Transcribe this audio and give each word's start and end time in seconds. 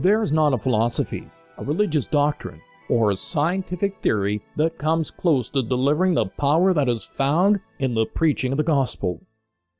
There 0.00 0.22
is 0.22 0.30
not 0.30 0.52
a 0.52 0.58
philosophy, 0.58 1.28
a 1.56 1.64
religious 1.64 2.06
doctrine, 2.06 2.60
or 2.88 3.10
a 3.10 3.16
scientific 3.16 4.00
theory 4.00 4.40
that 4.54 4.78
comes 4.78 5.10
close 5.10 5.50
to 5.50 5.60
delivering 5.60 6.14
the 6.14 6.26
power 6.26 6.72
that 6.72 6.88
is 6.88 7.04
found 7.04 7.58
in 7.80 7.94
the 7.94 8.06
preaching 8.06 8.52
of 8.52 8.58
the 8.58 8.62
gospel. 8.62 9.26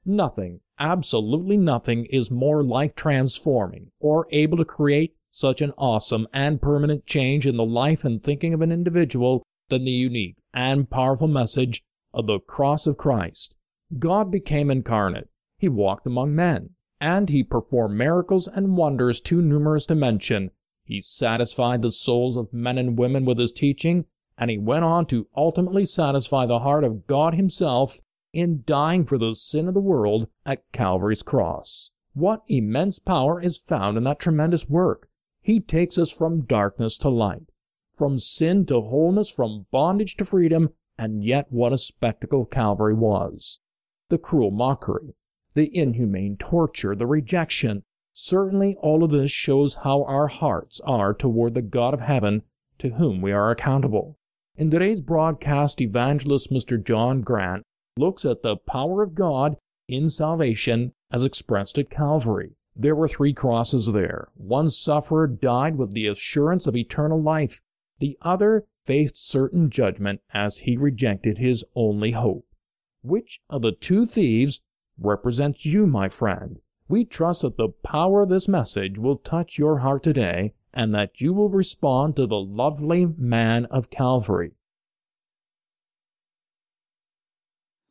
Nothing, 0.04 0.58
absolutely 0.76 1.56
nothing, 1.56 2.04
is 2.06 2.32
more 2.32 2.64
life 2.64 2.96
transforming 2.96 3.92
or 4.00 4.26
able 4.32 4.56
to 4.56 4.64
create 4.64 5.14
such 5.30 5.62
an 5.62 5.72
awesome 5.78 6.26
and 6.34 6.60
permanent 6.60 7.06
change 7.06 7.46
in 7.46 7.56
the 7.56 7.64
life 7.64 8.04
and 8.04 8.20
thinking 8.20 8.52
of 8.52 8.60
an 8.60 8.72
individual 8.72 9.44
than 9.68 9.84
the 9.84 9.92
unique 9.92 10.38
and 10.52 10.90
powerful 10.90 11.28
message 11.28 11.84
of 12.12 12.26
the 12.26 12.40
cross 12.40 12.88
of 12.88 12.96
Christ. 12.96 13.56
God 14.00 14.32
became 14.32 14.68
incarnate. 14.68 15.28
He 15.58 15.68
walked 15.68 16.08
among 16.08 16.34
men 16.34 16.70
and 17.00 17.28
he 17.28 17.42
performed 17.42 17.96
miracles 17.96 18.48
and 18.48 18.76
wonders 18.76 19.20
too 19.20 19.40
numerous 19.40 19.86
to 19.86 19.94
mention. 19.94 20.50
He 20.84 21.00
satisfied 21.00 21.82
the 21.82 21.92
souls 21.92 22.36
of 22.36 22.52
men 22.52 22.78
and 22.78 22.98
women 22.98 23.24
with 23.24 23.38
his 23.38 23.52
teaching, 23.52 24.06
and 24.36 24.50
he 24.50 24.58
went 24.58 24.84
on 24.84 25.06
to 25.06 25.28
ultimately 25.36 25.84
satisfy 25.84 26.46
the 26.46 26.60
heart 26.60 26.84
of 26.84 27.06
God 27.06 27.34
himself 27.34 28.00
in 28.32 28.62
dying 28.64 29.04
for 29.04 29.18
the 29.18 29.34
sin 29.34 29.68
of 29.68 29.74
the 29.74 29.80
world 29.80 30.28
at 30.46 30.70
Calvary's 30.72 31.22
cross. 31.22 31.92
What 32.14 32.42
immense 32.48 32.98
power 32.98 33.40
is 33.40 33.58
found 33.58 33.96
in 33.96 34.04
that 34.04 34.18
tremendous 34.18 34.68
work! 34.68 35.08
He 35.40 35.60
takes 35.60 35.98
us 35.98 36.10
from 36.10 36.46
darkness 36.46 36.98
to 36.98 37.08
light, 37.08 37.52
from 37.92 38.18
sin 38.18 38.66
to 38.66 38.80
wholeness, 38.80 39.28
from 39.28 39.66
bondage 39.70 40.16
to 40.16 40.24
freedom, 40.24 40.70
and 40.98 41.24
yet 41.24 41.46
what 41.50 41.72
a 41.72 41.78
spectacle 41.78 42.44
Calvary 42.44 42.94
was! 42.94 43.60
The 44.08 44.18
cruel 44.18 44.50
mockery, 44.50 45.14
the 45.54 45.70
inhumane 45.76 46.36
torture, 46.36 46.94
the 46.94 47.06
rejection. 47.06 47.82
Certainly 48.12 48.76
all 48.80 49.04
of 49.04 49.10
this 49.10 49.30
shows 49.30 49.76
how 49.84 50.04
our 50.04 50.28
hearts 50.28 50.80
are 50.84 51.14
toward 51.14 51.54
the 51.54 51.62
God 51.62 51.94
of 51.94 52.00
heaven 52.00 52.42
to 52.78 52.90
whom 52.90 53.20
we 53.20 53.32
are 53.32 53.50
accountable. 53.50 54.18
In 54.56 54.70
today's 54.70 55.00
broadcast, 55.00 55.80
evangelist 55.80 56.50
Mr. 56.50 56.82
John 56.82 57.20
Grant 57.20 57.62
looks 57.96 58.24
at 58.24 58.42
the 58.42 58.56
power 58.56 59.02
of 59.02 59.14
God 59.14 59.56
in 59.88 60.10
salvation 60.10 60.92
as 61.12 61.24
expressed 61.24 61.78
at 61.78 61.90
Calvary. 61.90 62.56
There 62.74 62.94
were 62.94 63.08
three 63.08 63.32
crosses 63.32 63.86
there. 63.86 64.28
One 64.34 64.70
sufferer 64.70 65.26
died 65.26 65.76
with 65.76 65.92
the 65.92 66.06
assurance 66.06 66.66
of 66.66 66.76
eternal 66.76 67.20
life. 67.20 67.60
The 67.98 68.16
other 68.22 68.66
faced 68.84 69.28
certain 69.28 69.70
judgment 69.70 70.20
as 70.32 70.58
he 70.58 70.76
rejected 70.76 71.38
his 71.38 71.64
only 71.74 72.12
hope. 72.12 72.46
Which 73.02 73.40
of 73.50 73.62
the 73.62 73.72
two 73.72 74.06
thieves 74.06 74.60
represents 74.98 75.64
you, 75.64 75.86
my 75.86 76.08
friend. 76.08 76.60
We 76.88 77.04
trust 77.04 77.42
that 77.42 77.56
the 77.56 77.68
power 77.68 78.22
of 78.22 78.28
this 78.28 78.48
message 78.48 78.98
will 78.98 79.16
touch 79.16 79.58
your 79.58 79.78
heart 79.78 80.02
today 80.02 80.54
and 80.72 80.94
that 80.94 81.20
you 81.20 81.32
will 81.32 81.48
respond 81.48 82.16
to 82.16 82.26
the 82.26 82.40
lovely 82.40 83.06
man 83.06 83.66
of 83.66 83.90
Calvary. 83.90 84.54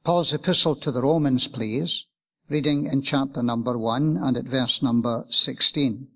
Paul's 0.03 0.33
epistle 0.33 0.75
to 0.77 0.91
the 0.91 1.01
Romans, 1.01 1.47
please, 1.47 2.05
reading 2.49 2.85
in 2.85 3.01
chapter 3.01 3.43
number 3.43 3.77
1 3.77 4.17
and 4.21 4.37
at 4.37 4.45
verse 4.45 4.81
number 4.81 5.25
16, 5.29 6.07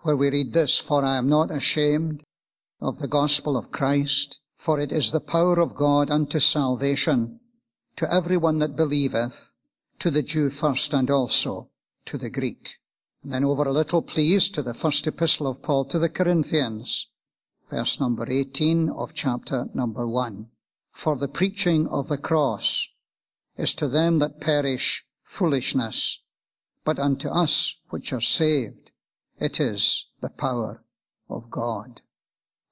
where 0.00 0.16
we 0.16 0.28
read 0.28 0.52
this, 0.52 0.78
For 0.78 1.02
I 1.02 1.16
am 1.16 1.28
not 1.28 1.50
ashamed 1.50 2.22
of 2.82 2.98
the 2.98 3.08
gospel 3.08 3.56
of 3.56 3.70
Christ, 3.70 4.38
for 4.58 4.78
it 4.78 4.92
is 4.92 5.10
the 5.10 5.20
power 5.20 5.58
of 5.58 5.74
God 5.74 6.10
unto 6.10 6.38
salvation 6.38 7.40
to 7.96 8.12
every 8.12 8.36
one 8.36 8.58
that 8.58 8.76
believeth, 8.76 9.52
to 10.00 10.10
the 10.10 10.22
Jew 10.22 10.50
first 10.50 10.92
and 10.92 11.10
also 11.10 11.70
to 12.06 12.18
the 12.18 12.30
Greek. 12.30 12.68
And 13.22 13.32
then 13.32 13.44
over 13.44 13.64
a 13.64 13.72
little, 13.72 14.02
please, 14.02 14.50
to 14.50 14.62
the 14.62 14.74
first 14.74 15.06
epistle 15.06 15.46
of 15.46 15.62
Paul 15.62 15.84
to 15.86 15.98
the 15.98 16.08
Corinthians, 16.08 17.06
verse 17.70 18.00
number 18.00 18.26
18 18.28 18.88
of 18.88 19.14
chapter 19.14 19.66
number 19.74 20.08
1. 20.08 20.48
For 20.92 21.16
the 21.16 21.28
preaching 21.28 21.86
of 21.86 22.08
the 22.08 22.18
cross 22.18 22.88
is 23.56 23.74
to 23.74 23.88
them 23.88 24.18
that 24.20 24.40
perish 24.40 25.04
foolishness, 25.22 26.18
but 26.84 26.98
unto 26.98 27.28
us 27.28 27.76
which 27.90 28.12
are 28.12 28.22
saved, 28.22 28.90
it 29.38 29.60
is 29.60 30.06
the 30.22 30.30
power 30.30 30.82
of 31.28 31.50
God. 31.50 32.00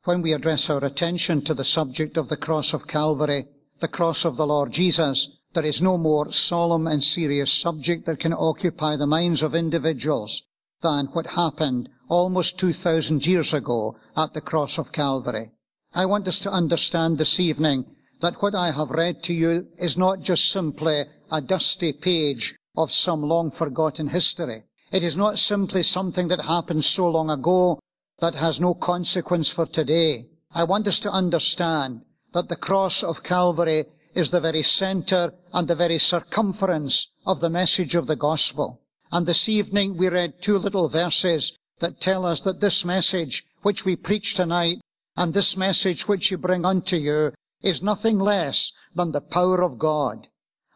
When 0.04 0.22
we 0.22 0.32
address 0.32 0.70
our 0.70 0.84
attention 0.84 1.44
to 1.44 1.54
the 1.54 1.64
subject 1.64 2.16
of 2.16 2.28
the 2.28 2.36
cross 2.38 2.72
of 2.72 2.86
Calvary, 2.86 3.46
the 3.80 3.88
cross 3.88 4.24
of 4.24 4.36
the 4.36 4.46
Lord 4.46 4.72
Jesus, 4.72 5.30
there 5.54 5.64
is 5.64 5.80
no 5.80 5.96
more 5.96 6.32
solemn 6.32 6.86
and 6.86 7.02
serious 7.02 7.60
subject 7.60 8.06
that 8.06 8.20
can 8.20 8.32
occupy 8.32 8.96
the 8.96 9.06
minds 9.06 9.42
of 9.42 9.54
individuals 9.54 10.42
than 10.82 11.06
what 11.06 11.26
happened 11.26 11.88
almost 12.08 12.58
2,000 12.58 13.24
years 13.26 13.52
ago 13.54 13.96
at 14.16 14.32
the 14.32 14.40
cross 14.40 14.78
of 14.78 14.92
Calvary. 14.92 15.50
I 15.94 16.06
want 16.06 16.28
us 16.28 16.40
to 16.40 16.50
understand 16.50 17.18
this 17.18 17.40
evening 17.40 17.84
that 18.20 18.34
what 18.40 18.54
I 18.54 18.72
have 18.72 18.90
read 18.90 19.22
to 19.24 19.32
you 19.32 19.66
is 19.78 19.96
not 19.96 20.20
just 20.20 20.50
simply 20.50 21.04
a 21.30 21.40
dusty 21.40 21.92
page 21.92 22.54
of 22.76 22.90
some 22.90 23.22
long 23.22 23.50
forgotten 23.50 24.08
history. 24.08 24.64
It 24.92 25.02
is 25.02 25.16
not 25.16 25.36
simply 25.36 25.82
something 25.82 26.28
that 26.28 26.40
happened 26.40 26.84
so 26.84 27.08
long 27.08 27.30
ago 27.30 27.78
that 28.20 28.34
has 28.34 28.60
no 28.60 28.74
consequence 28.74 29.52
for 29.52 29.66
today. 29.66 30.26
I 30.52 30.64
want 30.64 30.86
us 30.86 31.00
to 31.00 31.10
understand 31.10 32.02
that 32.32 32.48
the 32.48 32.56
cross 32.56 33.02
of 33.02 33.22
Calvary 33.22 33.84
is 34.14 34.30
the 34.30 34.40
very 34.40 34.62
center 34.62 35.32
and 35.52 35.68
the 35.68 35.76
very 35.76 35.98
circumference 35.98 37.08
of 37.26 37.40
the 37.40 37.50
message 37.50 37.94
of 37.94 38.06
the 38.06 38.16
gospel. 38.16 38.80
And 39.10 39.26
this 39.26 39.48
evening 39.48 39.96
we 39.96 40.08
read 40.08 40.42
two 40.42 40.58
little 40.58 40.88
verses 40.88 41.52
that 41.80 42.00
tell 42.00 42.26
us 42.26 42.42
that 42.42 42.60
this 42.60 42.84
message 42.84 43.44
which 43.62 43.84
we 43.84 43.96
preach 43.96 44.34
tonight 44.34 44.78
and 45.16 45.32
this 45.32 45.56
message 45.56 46.06
which 46.06 46.30
you 46.30 46.38
bring 46.38 46.64
unto 46.64 46.96
you 46.96 47.32
is 47.62 47.82
nothing 47.82 48.18
less 48.18 48.72
than 48.94 49.12
the 49.12 49.20
power 49.20 49.62
of 49.62 49.78
God. 49.78 50.26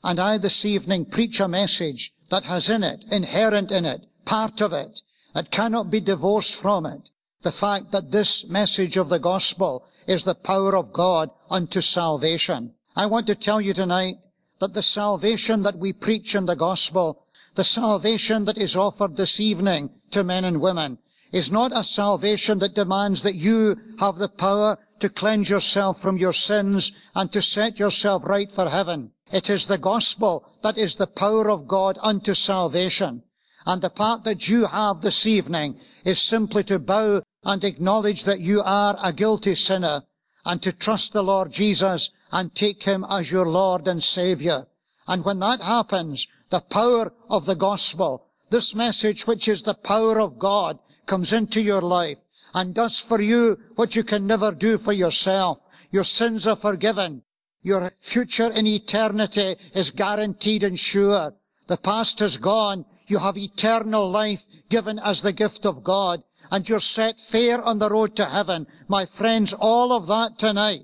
And 0.03 0.19
I 0.19 0.39
this 0.39 0.65
evening 0.65 1.07
preach 1.07 1.41
a 1.41 1.49
message 1.49 2.13
that 2.31 2.45
has 2.45 2.69
in 2.69 2.83
it, 2.83 3.05
inherent 3.11 3.71
in 3.71 3.85
it, 3.85 4.01
part 4.25 4.61
of 4.61 4.73
it, 4.73 5.01
that 5.35 5.51
cannot 5.51 5.91
be 5.91 6.01
divorced 6.01 6.55
from 6.55 6.87
it, 6.87 7.09
the 7.43 7.53
fact 7.53 7.93
that 7.93 8.11
this 8.11 8.45
message 8.49 8.97
of 8.97 9.09
the 9.09 9.19
gospel 9.19 9.85
is 10.07 10.25
the 10.25 10.35
power 10.35 10.77
of 10.77 10.93
God 10.93 11.31
unto 11.51 11.81
salvation. 11.81 12.75
I 12.95 13.07
want 13.07 13.27
to 13.29 13.35
tell 13.35 13.61
you 13.61 13.73
tonight 13.73 14.17
that 14.61 14.75
the 14.75 14.83
salvation 14.83 15.63
that 15.63 15.79
we 15.79 15.95
preach 15.95 16.35
in 16.35 16.45
the 16.45 16.57
gospel, 16.57 17.25
the 17.57 17.65
salvation 17.65 18.45
that 18.45 18.59
is 18.59 18.77
offered 18.77 19.17
this 19.17 19.41
evening 19.41 19.91
to 20.11 20.23
men 20.23 20.45
and 20.45 20.61
women, 20.61 20.99
is 21.33 21.51
not 21.51 21.73
a 21.75 21.85
salvation 21.85 22.59
that 22.59 22.75
demands 22.75 23.23
that 23.23 23.35
you 23.35 23.77
have 23.99 24.17
the 24.17 24.29
power 24.29 24.77
to 25.01 25.09
cleanse 25.09 25.49
yourself 25.49 26.01
from 26.01 26.19
your 26.19 26.35
sins 26.35 26.93
and 27.15 27.33
to 27.33 27.41
set 27.41 27.79
yourself 27.79 28.23
right 28.27 28.51
for 28.53 28.69
heaven. 28.69 29.11
It 29.33 29.49
is 29.49 29.67
the 29.67 29.79
gospel 29.79 30.45
that 30.63 30.77
is 30.77 30.95
the 30.97 31.07
power 31.07 31.51
of 31.51 31.67
God 31.67 31.99
unto 32.01 32.35
salvation. 32.35 33.23
And 33.65 33.81
the 33.81 33.91
part 33.91 34.25
that 34.25 34.49
you 34.49 34.67
have 34.67 35.01
this 35.01 35.25
evening 35.25 35.81
is 36.05 36.21
simply 36.21 36.63
to 36.65 36.79
bow 36.79 37.23
and 37.45 37.65
acknowledge 37.65 38.25
that 38.25 38.41
you 38.41 38.61
are 38.63 38.99
a 39.03 39.15
guilty 39.15 39.55
sinner 39.55 40.03
and 40.45 40.63
to 40.63 40.73
trust 40.73 41.13
the 41.13 41.23
Lord 41.23 41.53
Jesus 41.53 42.11
and 42.31 42.55
take 42.55 42.83
Him 42.83 43.05
as 43.09 43.31
your 43.31 43.47
Lord 43.47 43.87
and 43.87 44.03
Savior. 44.03 44.67
And 45.07 45.25
when 45.25 45.39
that 45.41 45.61
happens, 45.61 46.27
the 46.51 46.61
power 46.71 47.13
of 47.29 47.47
the 47.47 47.57
gospel, 47.57 48.27
this 48.51 48.75
message 48.75 49.27
which 49.27 49.49
is 49.49 49.63
the 49.63 49.75
power 49.75 50.21
of 50.21 50.39
God, 50.39 50.79
comes 51.07 51.33
into 51.33 51.61
your 51.61 51.83
life 51.83 52.19
and 52.55 52.75
does 52.75 53.05
for 53.09 53.21
you 53.21 53.57
what 53.77 53.95
you 53.95 54.05
can 54.05 54.27
never 54.27 54.53
do 54.53 54.79
for 54.79 54.93
yourself. 54.93 55.59
Your 55.91 56.05
sins 56.05 56.47
are 56.47 56.57
forgiven. 56.57 57.23
Your 57.63 57.91
future 58.01 58.51
in 58.53 58.67
eternity 58.67 59.57
is 59.75 59.91
guaranteed 59.91 60.63
and 60.65 60.79
sure. 60.79 61.33
The 61.69 61.77
past 61.77 62.21
is 62.21 62.37
gone. 62.37 62.85
You 63.07 63.19
have 63.19 63.37
eternal 63.37 64.11
life 64.11 64.41
given 64.69 64.99
as 64.99 65.23
the 65.23 65.33
gift 65.33 65.65
of 65.65 65.85
God. 65.85 66.23
And 66.53 66.69
you're 66.69 66.81
set 66.81 67.19
fair 67.31 67.63
on 67.63 67.79
the 67.79 67.89
road 67.89 68.15
to 68.15 68.27
heaven. 68.27 68.67
My 68.87 69.07
friends, 69.17 69.55
all 69.59 69.91
of 69.91 70.07
that 70.09 70.39
tonight 70.39 70.83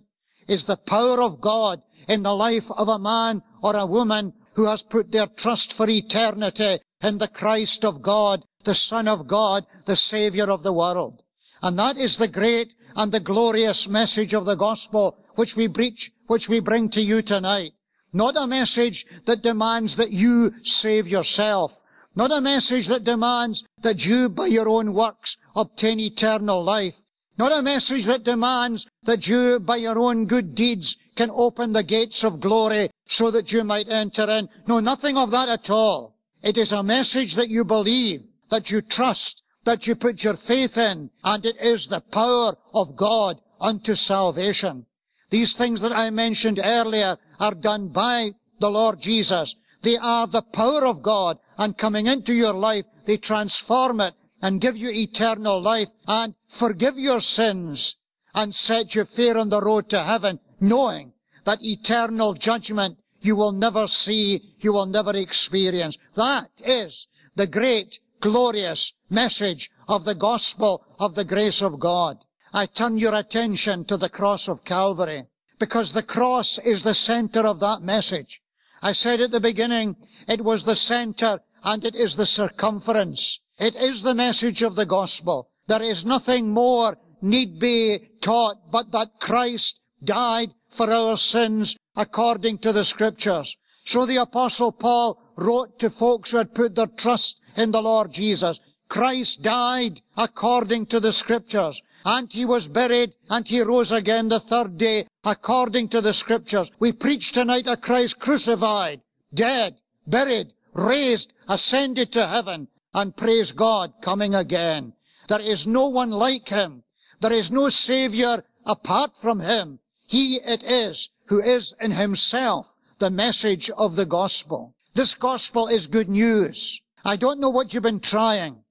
is 0.49 0.65
the 0.65 0.79
power 0.79 1.23
of 1.23 1.43
God 1.43 1.83
in 2.09 2.23
the 2.23 2.33
life 2.33 2.65
of 2.71 2.89
a 2.89 2.99
man 2.99 3.43
or 3.63 3.77
a 3.77 3.87
woman 3.87 4.33
who 4.55 4.65
has 4.65 4.83
put 4.83 5.13
their 5.13 5.27
trust 5.37 5.75
for 5.77 5.87
eternity 5.87 6.79
in 7.03 7.19
the 7.19 7.29
Christ 7.29 7.85
of 7.85 8.01
God, 8.01 8.43
the 8.65 8.75
Son 8.75 9.07
of 9.07 9.29
God, 9.29 9.67
the 9.85 9.95
Savior 9.95 10.45
of 10.45 10.63
the 10.63 10.73
world. 10.73 11.21
And 11.61 11.79
that 11.79 11.99
is 11.99 12.17
the 12.17 12.29
great 12.29 12.73
and 12.97 13.13
the 13.13 13.21
glorious 13.21 13.87
message 13.91 14.33
of 14.33 14.47
the 14.47 14.57
gospel 14.57 15.19
which 15.35 15.55
we 15.55 15.69
preach, 15.69 16.11
which 16.29 16.49
we 16.49 16.61
bring 16.61 16.89
to 16.93 17.01
you 17.01 17.21
tonight. 17.21 17.73
Not 18.15 18.37
a 18.39 18.47
message 18.47 19.05
that 19.27 19.43
demands 19.43 19.99
that 19.99 20.13
you 20.13 20.51
save 20.63 21.07
yourself. 21.07 21.73
Not 22.19 22.37
a 22.37 22.41
message 22.41 22.89
that 22.89 23.05
demands 23.05 23.63
that 23.85 24.01
you 24.01 24.29
by 24.29 24.49
your 24.49 24.69
own 24.69 24.93
works 24.93 25.37
obtain 25.55 26.01
eternal 26.01 26.65
life. 26.65 26.97
Not 27.39 27.57
a 27.57 27.63
message 27.63 28.07
that 28.07 28.25
demands 28.25 28.89
that 29.05 29.25
you 29.29 29.61
by 29.65 29.77
your 29.77 29.97
own 29.97 30.27
good 30.27 30.57
deeds 30.57 30.97
can 31.17 31.31
open 31.33 31.73
the 31.73 31.85
gates 31.85 32.25
of 32.25 32.41
glory 32.41 32.91
so 33.07 33.31
that 33.31 33.53
you 33.53 33.63
might 33.63 33.89
enter 33.89 34.29
in. 34.37 34.49
No, 34.67 34.81
nothing 34.81 35.17
of 35.17 35.31
that 35.31 35.49
at 35.49 35.71
all. 35.71 36.17
It 36.43 36.59
is 36.59 36.73
a 36.73 36.83
message 36.83 37.37
that 37.37 37.51
you 37.51 37.63
believe, 37.65 38.23
that 38.51 38.69
you 38.69 38.81
trust, 38.83 39.41
that 39.65 39.87
you 39.87 39.95
put 39.95 40.25
your 40.25 40.37
faith 40.37 40.77
in, 40.77 41.11
and 41.23 41.47
it 41.47 41.55
is 41.61 41.87
the 41.87 42.03
power 42.11 42.53
of 42.75 42.97
God 42.97 43.37
unto 43.61 43.95
salvation. 43.95 44.87
These 45.31 45.57
things 45.57 45.83
that 45.83 45.93
I 45.93 46.11
mentioned 46.11 46.59
earlier 46.61 47.17
are 47.39 47.55
done 47.55 47.91
by 47.91 48.31
the 48.59 48.71
Lord 48.71 48.99
Jesus. 48.99 49.55
They 49.85 49.97
are 49.97 50.27
the 50.27 50.43
power 50.53 50.85
of 50.85 51.01
God, 51.01 51.39
and 51.59 51.77
coming 51.77 52.07
into 52.07 52.33
your 52.33 52.55
life, 52.55 52.85
they 53.07 53.19
transform 53.19 54.01
it 54.01 54.15
and 54.41 54.61
give 54.61 54.77
you 54.77 54.89
eternal 54.91 55.61
life 55.61 55.89
and 56.07 56.35
forgive 56.59 56.97
your 56.97 57.21
sins 57.21 57.97
and 58.35 58.55
set 58.55 58.95
you 58.95 59.05
fair 59.05 59.37
on 59.37 59.49
the 59.49 59.61
road 59.61 59.91
to 59.91 60.03
heaven, 60.03 60.39
knowing 60.61 61.13
that 61.45 61.59
eternal 61.61 62.35
judgment 62.35 62.97
you 63.21 63.35
will 63.35 63.53
never 63.53 63.89
see, 63.89 64.41
you 64.61 64.73
will 64.73 64.87
never 64.87 65.17
experience. 65.17 65.99
That 66.15 66.49
is 66.65 67.09
the 67.35 67.49
great, 67.49 67.99
glorious 68.21 68.93
message 69.11 69.71
of 69.89 70.05
the 70.05 70.15
gospel 70.15 70.85
of 71.01 71.15
the 71.15 71.25
grace 71.25 71.63
of 71.63 71.81
God. 71.81 72.19
I 72.53 72.67
turn 72.67 72.97
your 72.97 73.15
attention 73.15 73.85
to 73.87 73.97
the 73.97 74.09
cross 74.09 74.49
of 74.49 74.65
Calvary 74.65 75.25
because 75.59 75.93
the 75.93 76.05
cross 76.05 76.59
is 76.65 76.85
the 76.85 76.95
center 76.95 77.41
of 77.41 77.61
that 77.61 77.81
message. 77.83 78.41
I 78.81 78.93
said 78.93 79.21
at 79.21 79.33
the 79.33 79.41
beginning, 79.41 79.97
it 80.29 80.41
was 80.41 80.65
the 80.65 80.77
center 80.77 81.41
and 81.65 81.85
it 81.85 81.95
is 81.95 82.17
the 82.17 82.27
circumference. 82.27 83.41
It 83.59 83.75
is 83.75 84.03
the 84.03 84.15
message 84.15 84.63
of 84.63 84.77
the 84.77 84.87
gospel. 84.87 85.49
There 85.67 85.83
is 85.83 86.05
nothing 86.05 86.49
more 86.51 86.97
need 87.21 87.59
be 87.59 87.99
taught 88.23 88.71
but 88.71 88.93
that 88.93 89.19
Christ 89.21 89.81
died 90.03 90.51
for 90.77 90.91
our 90.91 91.17
sins 91.17 91.77
according 91.97 92.59
to 92.59 92.73
the 92.73 92.85
scriptures. 92.85 93.57
So 93.85 94.07
the 94.07 94.23
apostle 94.23 94.73
Paul 94.73 95.19
wrote 95.37 95.79
to 95.81 95.91
folks 95.91 96.31
who 96.31 96.39
had 96.39 96.55
put 96.55 96.75
their 96.75 96.87
trust 96.87 97.41
in 97.57 97.71
the 97.71 97.81
Lord 97.81 98.13
Jesus. 98.13 98.61
Christ 98.89 99.43
died 99.43 100.01
according 100.17 100.87
to 100.87 101.01
the 101.01 101.13
scriptures. 101.13 101.81
And 102.05 102.31
he 102.31 102.45
was 102.45 102.69
buried 102.69 103.13
and 103.29 103.47
he 103.47 103.61
rose 103.61 103.91
again 103.91 104.29
the 104.29 104.41
third 104.41 104.79
day 104.79 105.07
according 105.25 105.89
to 105.91 106.01
the 106.01 106.13
scriptures. 106.13 106.71
We 106.79 106.93
preach 106.93 107.33
tonight 107.33 107.67
a 107.67 107.77
Christ 107.77 108.19
crucified, 108.19 109.03
dead, 109.35 109.77
buried, 110.07 110.53
raised, 110.75 111.33
ascended 111.49 112.13
to 112.13 112.27
heaven, 112.27 112.69
and 112.95 113.17
praise 113.17 113.53
God, 113.53 113.93
coming 114.03 114.35
again. 114.35 114.93
There 115.29 115.41
is 115.41 115.67
no 115.67 115.89
one 115.89 116.11
like 116.11 116.49
him. 116.49 116.85
There 117.21 117.33
is 117.33 117.51
no 117.51 117.69
Savior 117.69 118.45
apart 118.65 119.13
from 119.21 119.41
him. 119.41 119.79
He 120.07 120.41
it 120.45 120.63
is 120.63 121.09
who 121.27 121.41
is 121.41 121.75
in 121.81 121.91
himself 121.91 122.67
the 122.99 123.11
message 123.11 123.71
of 123.71 123.97
the 123.97 124.07
gospel. 124.07 124.75
This 124.95 125.15
gospel 125.15 125.69
is 125.69 125.87
good 125.87 126.09
news. 126.09 126.81
I 127.05 127.17
don't 127.17 127.41
know 127.41 127.51
what 127.51 127.73
you've 127.73 127.83
been 127.83 128.01
trying. 128.01 128.63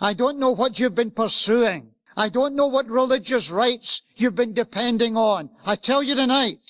I 0.00 0.14
don't 0.14 0.38
know 0.38 0.52
what 0.52 0.78
you've 0.78 0.94
been 0.94 1.10
pursuing. 1.10 1.92
I 2.16 2.28
don't 2.28 2.54
know 2.54 2.68
what 2.68 2.86
religious 2.86 3.50
rites 3.50 4.02
you've 4.16 4.36
been 4.36 4.54
depending 4.54 5.16
on. 5.16 5.50
I 5.64 5.76
tell 5.76 6.02
you 6.02 6.14
tonight, 6.14 6.60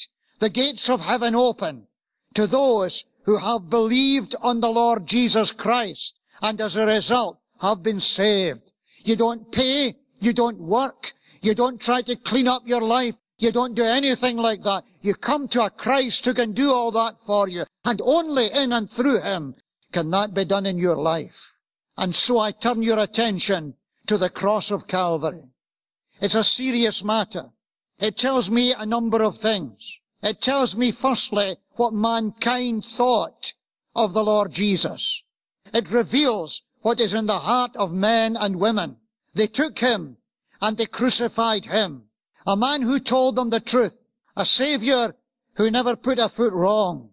the 0.40 0.50
gates 0.50 0.88
of 0.88 1.00
heaven 1.00 1.34
open 1.34 1.87
to 2.34 2.46
those 2.46 3.05
who 3.25 3.37
have 3.37 3.71
believed 3.71 4.37
on 4.41 4.61
the 4.61 4.69
Lord 4.69 5.06
Jesus 5.06 5.53
Christ 5.53 6.15
and 6.41 6.61
as 6.61 6.76
a 6.76 6.87
result 6.87 7.38
have 7.61 7.82
been 7.82 8.00
saved. 8.00 8.61
You 9.03 9.17
don't 9.17 9.50
pay, 9.50 9.94
you 10.19 10.35
don't 10.35 10.61
work, 10.61 11.12
you 11.41 11.55
don't 11.55 11.81
try 11.81 12.03
to 12.03 12.17
clean 12.25 12.49
up 12.49 12.62
your 12.67 12.81
life, 12.81 13.15
you 13.38 13.53
don't 13.53 13.75
do 13.75 13.82
anything 13.82 14.37
like 14.37 14.62
that. 14.62 14.85
You 15.00 15.15
come 15.15 15.49
to 15.49 15.62
a 15.62 15.71
Christ 15.71 16.25
who 16.25 16.35
can 16.35 16.55
do 16.55 16.71
all 16.71 16.93
that 16.93 17.15
for 17.26 17.49
you. 17.49 17.65
And 17.85 18.00
only 18.03 18.47
in 18.53 18.73
and 18.73 18.88
through 18.88 19.21
Him 19.21 19.55
can 19.93 20.11
that 20.11 20.35
be 20.35 20.47
done 20.47 20.67
in 20.67 20.79
your 20.79 20.97
life. 20.97 21.35
And 21.97 22.15
so 22.15 22.38
I 22.38 22.53
turn 22.53 22.82
your 22.82 22.99
attention 22.99 23.75
to 24.06 24.19
the 24.19 24.31
cross 24.31 24.71
of 24.71 24.87
Calvary. 24.87 25.43
It's 26.21 26.35
a 26.35 26.44
serious 26.44 27.03
matter. 27.05 27.44
It 27.99 28.17
tells 28.17 28.49
me 28.49 28.75
a 28.76 28.87
number 28.87 29.23
of 29.23 29.37
things. 29.38 29.76
It 30.23 30.41
tells 30.41 30.75
me 30.75 30.93
firstly 30.93 31.56
what 31.76 31.93
mankind 31.93 32.85
thought 32.97 33.53
of 33.94 34.12
the 34.12 34.23
Lord 34.23 34.53
Jesus. 34.53 35.23
It 35.73 35.91
reveals 35.91 36.62
what 36.82 37.00
is 37.00 37.15
in 37.15 37.26
the 37.26 37.38
heart 37.38 37.73
of 37.76 37.91
men 37.91 38.37
and 38.37 38.61
women. 38.61 38.99
They 39.35 39.47
took 39.47 39.79
him 39.79 40.17
and 40.61 40.76
they 40.76 40.87
crucified 40.87 41.65
him. 41.65 42.05
A 42.47 42.56
man 42.56 42.82
who 42.82 43.00
told 43.00 43.37
them 43.37 43.50
the 43.50 43.61
truth. 43.61 43.94
A 44.37 44.44
Savior 44.44 45.15
who 45.56 45.71
never 45.71 45.97
put 45.97 46.19
a 46.19 46.29
foot 46.29 46.53
wrong. 46.53 47.11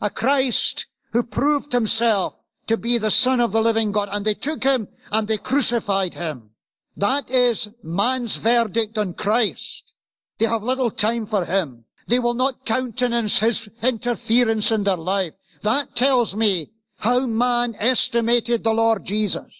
A 0.00 0.10
Christ 0.10 0.86
who 1.12 1.22
proved 1.22 1.72
himself 1.72 2.34
to 2.66 2.76
be 2.76 2.98
the 2.98 3.10
Son 3.10 3.40
of 3.40 3.52
the 3.52 3.60
living 3.60 3.92
God. 3.92 4.08
And 4.10 4.24
they 4.24 4.34
took 4.34 4.62
him 4.62 4.88
and 5.10 5.28
they 5.28 5.38
crucified 5.38 6.14
him. 6.14 6.50
That 6.96 7.30
is 7.30 7.68
man's 7.82 8.36
verdict 8.36 8.98
on 8.98 9.14
Christ. 9.14 9.92
They 10.38 10.46
have 10.46 10.62
little 10.62 10.90
time 10.90 11.26
for 11.26 11.44
him. 11.44 11.84
They 12.06 12.18
will 12.18 12.34
not 12.34 12.66
countenance 12.66 13.40
his 13.40 13.68
interference 13.82 14.70
in 14.70 14.84
their 14.84 14.96
life. 14.96 15.32
That 15.62 15.96
tells 15.96 16.34
me 16.34 16.70
how 16.96 17.26
man 17.26 17.74
estimated 17.78 18.62
the 18.62 18.72
Lord 18.72 19.04
Jesus. 19.04 19.50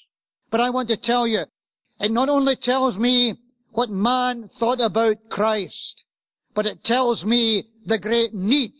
But 0.50 0.60
I 0.60 0.70
want 0.70 0.88
to 0.90 0.96
tell 0.96 1.26
you, 1.26 1.44
it 2.00 2.10
not 2.10 2.28
only 2.28 2.56
tells 2.56 2.98
me 2.98 3.34
what 3.72 3.88
man 3.88 4.48
thought 4.58 4.80
about 4.80 5.30
Christ, 5.30 6.04
but 6.54 6.66
it 6.66 6.84
tells 6.84 7.24
me 7.24 7.64
the 7.86 7.98
great 7.98 8.34
need 8.34 8.74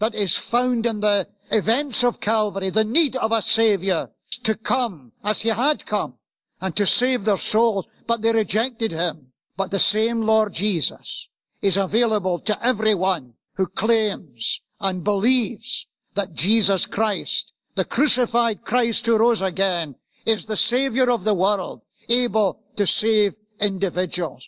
that 0.00 0.14
is 0.14 0.36
found 0.50 0.84
in 0.84 1.00
the 1.00 1.26
events 1.50 2.02
of 2.02 2.20
Calvary, 2.20 2.70
the 2.70 2.84
need 2.84 3.16
of 3.16 3.30
a 3.30 3.42
Savior 3.42 4.08
to 4.42 4.56
come 4.56 5.12
as 5.22 5.40
He 5.40 5.48
had 5.48 5.86
come 5.86 6.18
and 6.60 6.74
to 6.76 6.86
save 6.86 7.24
their 7.24 7.38
souls, 7.38 7.86
but 8.06 8.22
they 8.22 8.32
rejected 8.32 8.90
Him. 8.90 9.32
But 9.56 9.70
the 9.70 9.80
same 9.80 10.20
Lord 10.20 10.52
Jesus 10.52 11.28
is 11.64 11.78
available 11.78 12.40
to 12.40 12.54
everyone 12.62 13.32
who 13.54 13.66
claims 13.66 14.60
and 14.80 15.02
believes 15.02 15.86
that 16.14 16.34
Jesus 16.34 16.84
Christ, 16.84 17.52
the 17.74 17.86
crucified 17.86 18.60
Christ 18.62 19.06
who 19.06 19.18
rose 19.18 19.40
again, 19.40 19.94
is 20.26 20.44
the 20.44 20.58
Savior 20.58 21.10
of 21.10 21.24
the 21.24 21.34
world, 21.34 21.80
able 22.10 22.60
to 22.76 22.86
save 22.86 23.32
individuals. 23.58 24.46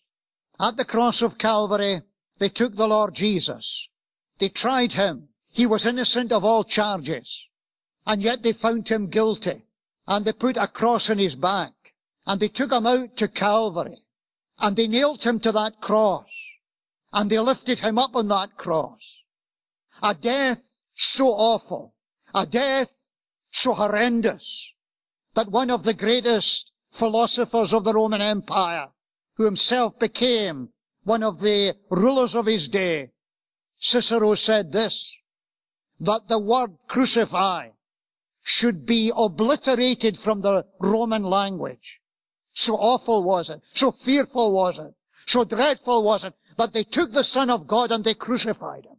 At 0.60 0.76
the 0.76 0.84
cross 0.84 1.22
of 1.22 1.38
Calvary, 1.38 2.02
they 2.38 2.50
took 2.50 2.76
the 2.76 2.86
Lord 2.86 3.14
Jesus. 3.14 3.88
They 4.38 4.50
tried 4.50 4.92
him. 4.92 5.30
He 5.52 5.66
was 5.66 5.86
innocent 5.86 6.32
of 6.32 6.44
all 6.44 6.64
charges. 6.64 7.46
And 8.04 8.20
yet 8.20 8.42
they 8.42 8.52
found 8.52 8.88
him 8.88 9.08
guilty. 9.08 9.64
And 10.06 10.22
they 10.22 10.34
put 10.34 10.58
a 10.58 10.68
cross 10.68 11.08
on 11.08 11.16
his 11.16 11.34
back. 11.34 11.72
And 12.26 12.38
they 12.38 12.48
took 12.48 12.70
him 12.70 12.86
out 12.86 13.16
to 13.16 13.28
Calvary. 13.28 13.96
And 14.58 14.76
they 14.76 14.86
nailed 14.86 15.22
him 15.22 15.40
to 15.40 15.52
that 15.52 15.80
cross. 15.80 16.28
And 17.16 17.30
they 17.30 17.38
lifted 17.38 17.78
him 17.78 17.98
up 17.98 18.14
on 18.14 18.28
that 18.28 18.58
cross. 18.58 19.24
A 20.02 20.14
death 20.14 20.62
so 20.94 21.24
awful. 21.24 21.94
A 22.34 22.44
death 22.44 22.90
so 23.50 23.72
horrendous 23.72 24.74
that 25.34 25.50
one 25.50 25.70
of 25.70 25.82
the 25.82 25.94
greatest 25.94 26.70
philosophers 26.98 27.72
of 27.72 27.84
the 27.84 27.94
Roman 27.94 28.20
Empire, 28.20 28.88
who 29.36 29.44
himself 29.46 29.98
became 29.98 30.68
one 31.04 31.22
of 31.22 31.40
the 31.40 31.74
rulers 31.90 32.34
of 32.34 32.44
his 32.44 32.68
day, 32.68 33.12
Cicero 33.78 34.34
said 34.34 34.70
this, 34.70 35.16
that 36.00 36.20
the 36.28 36.38
word 36.38 36.76
crucify 36.86 37.70
should 38.42 38.84
be 38.84 39.10
obliterated 39.16 40.18
from 40.18 40.42
the 40.42 40.66
Roman 40.80 41.22
language. 41.22 41.98
So 42.52 42.74
awful 42.74 43.24
was 43.24 43.48
it, 43.48 43.62
so 43.72 43.90
fearful 44.04 44.52
was 44.52 44.78
it, 44.78 44.94
so 45.26 45.44
dreadful 45.44 46.04
was 46.04 46.22
it, 46.24 46.34
that 46.58 46.72
they 46.72 46.84
took 46.84 47.12
the 47.12 47.24
Son 47.24 47.50
of 47.50 47.66
God 47.66 47.90
and 47.90 48.04
they 48.04 48.14
crucified 48.14 48.84
him. 48.84 48.96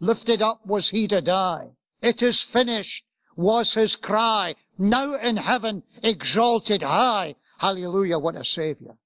Lifted 0.00 0.42
up 0.42 0.64
was 0.66 0.88
he 0.90 1.08
to 1.08 1.20
die. 1.20 1.70
It 2.02 2.22
is 2.22 2.42
finished 2.52 3.04
was 3.36 3.74
his 3.74 3.96
cry 3.96 4.54
now 4.78 5.14
in 5.14 5.36
heaven 5.36 5.82
exalted 6.02 6.82
high. 6.82 7.34
Hallelujah, 7.58 8.18
what 8.18 8.36
a 8.36 8.44
Savior. 8.44 8.96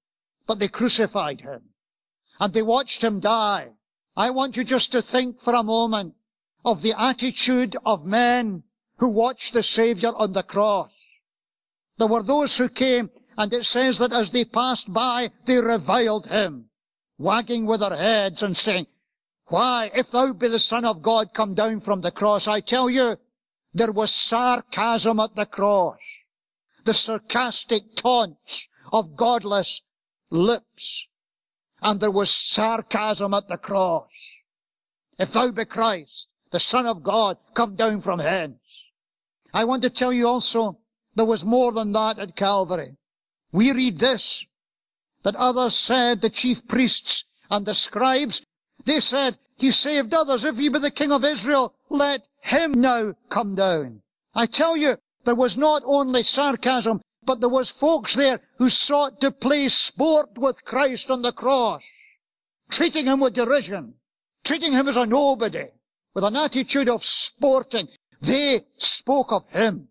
but 0.49 0.57
they 0.57 0.67
crucified 0.67 1.39
him. 1.39 1.61
And 2.39 2.51
they 2.51 2.63
watched 2.63 3.03
him 3.03 3.19
die. 3.19 3.69
I 4.17 4.31
want 4.31 4.57
you 4.57 4.63
just 4.63 4.91
to 4.93 5.03
think 5.03 5.39
for 5.41 5.53
a 5.53 5.61
moment 5.61 6.15
of 6.65 6.81
the 6.81 6.99
attitude 6.99 7.77
of 7.85 8.03
men 8.03 8.63
who 8.97 9.09
watched 9.09 9.53
the 9.53 9.61
Saviour 9.61 10.11
on 10.17 10.33
the 10.33 10.41
cross. 10.41 10.91
There 11.99 12.07
were 12.07 12.23
those 12.23 12.57
who 12.57 12.67
came, 12.67 13.11
and 13.37 13.53
it 13.53 13.63
says 13.63 13.99
that 13.99 14.11
as 14.11 14.31
they 14.31 14.45
passed 14.45 14.91
by, 14.91 15.29
they 15.45 15.57
reviled 15.57 16.25
him, 16.25 16.68
wagging 17.19 17.67
with 17.67 17.81
their 17.81 17.95
heads 17.95 18.41
and 18.41 18.57
saying, 18.57 18.87
Why, 19.47 19.91
if 19.93 20.07
thou 20.11 20.33
be 20.33 20.47
the 20.47 20.57
Son 20.57 20.85
of 20.85 21.03
God, 21.03 21.27
come 21.35 21.53
down 21.53 21.81
from 21.81 22.01
the 22.01 22.11
cross. 22.11 22.47
I 22.47 22.61
tell 22.61 22.89
you, 22.89 23.15
there 23.73 23.91
was 23.91 24.11
sarcasm 24.11 25.19
at 25.19 25.35
the 25.35 25.45
cross. 25.45 25.99
The 26.85 26.93
sarcastic 26.93 27.83
taunts 27.97 28.67
of 28.91 29.15
godless 29.15 29.81
lips. 30.31 31.07
And 31.81 31.99
there 31.99 32.11
was 32.11 32.33
sarcasm 32.53 33.33
at 33.33 33.47
the 33.47 33.57
cross. 33.57 34.09
If 35.19 35.33
thou 35.33 35.51
be 35.51 35.65
Christ, 35.65 36.27
the 36.51 36.59
Son 36.59 36.85
of 36.87 37.03
God, 37.03 37.37
come 37.53 37.75
down 37.75 38.01
from 38.01 38.19
hence. 38.19 38.57
I 39.53 39.65
want 39.65 39.83
to 39.83 39.89
tell 39.89 40.13
you 40.13 40.27
also, 40.27 40.79
there 41.15 41.25
was 41.25 41.43
more 41.43 41.73
than 41.73 41.91
that 41.91 42.17
at 42.19 42.35
Calvary. 42.35 42.97
We 43.51 43.71
read 43.71 43.99
this, 43.99 44.45
that 45.23 45.35
others 45.35 45.77
said, 45.77 46.21
the 46.21 46.29
chief 46.29 46.65
priests 46.67 47.25
and 47.49 47.65
the 47.65 47.73
scribes, 47.73 48.41
they 48.85 48.99
said, 48.99 49.37
He 49.57 49.71
saved 49.71 50.13
others. 50.13 50.45
If 50.45 50.55
he 50.55 50.69
be 50.69 50.79
the 50.79 50.91
King 50.91 51.11
of 51.11 51.23
Israel, 51.23 51.73
let 51.89 52.21
him 52.41 52.73
now 52.73 53.13
come 53.29 53.55
down. 53.55 54.01
I 54.33 54.45
tell 54.45 54.77
you, 54.77 54.95
there 55.25 55.35
was 55.35 55.57
not 55.57 55.83
only 55.85 56.23
sarcasm, 56.23 57.01
but 57.23 57.39
there 57.41 57.49
was 57.49 57.69
folks 57.69 58.15
there 58.15 58.39
who 58.57 58.69
sought 58.69 59.19
to 59.21 59.31
play 59.31 59.67
sport 59.67 60.29
with 60.37 60.63
Christ 60.63 61.09
on 61.09 61.21
the 61.21 61.33
cross, 61.33 61.83
treating 62.71 63.05
him 63.05 63.19
with 63.19 63.35
derision, 63.35 63.95
treating 64.45 64.71
him 64.71 64.87
as 64.87 64.97
a 64.97 65.05
nobody, 65.05 65.65
with 66.15 66.23
an 66.23 66.35
attitude 66.35 66.89
of 66.89 67.03
sporting. 67.03 67.87
They 68.21 68.61
spoke 68.77 69.31
of 69.31 69.49
him. 69.49 69.89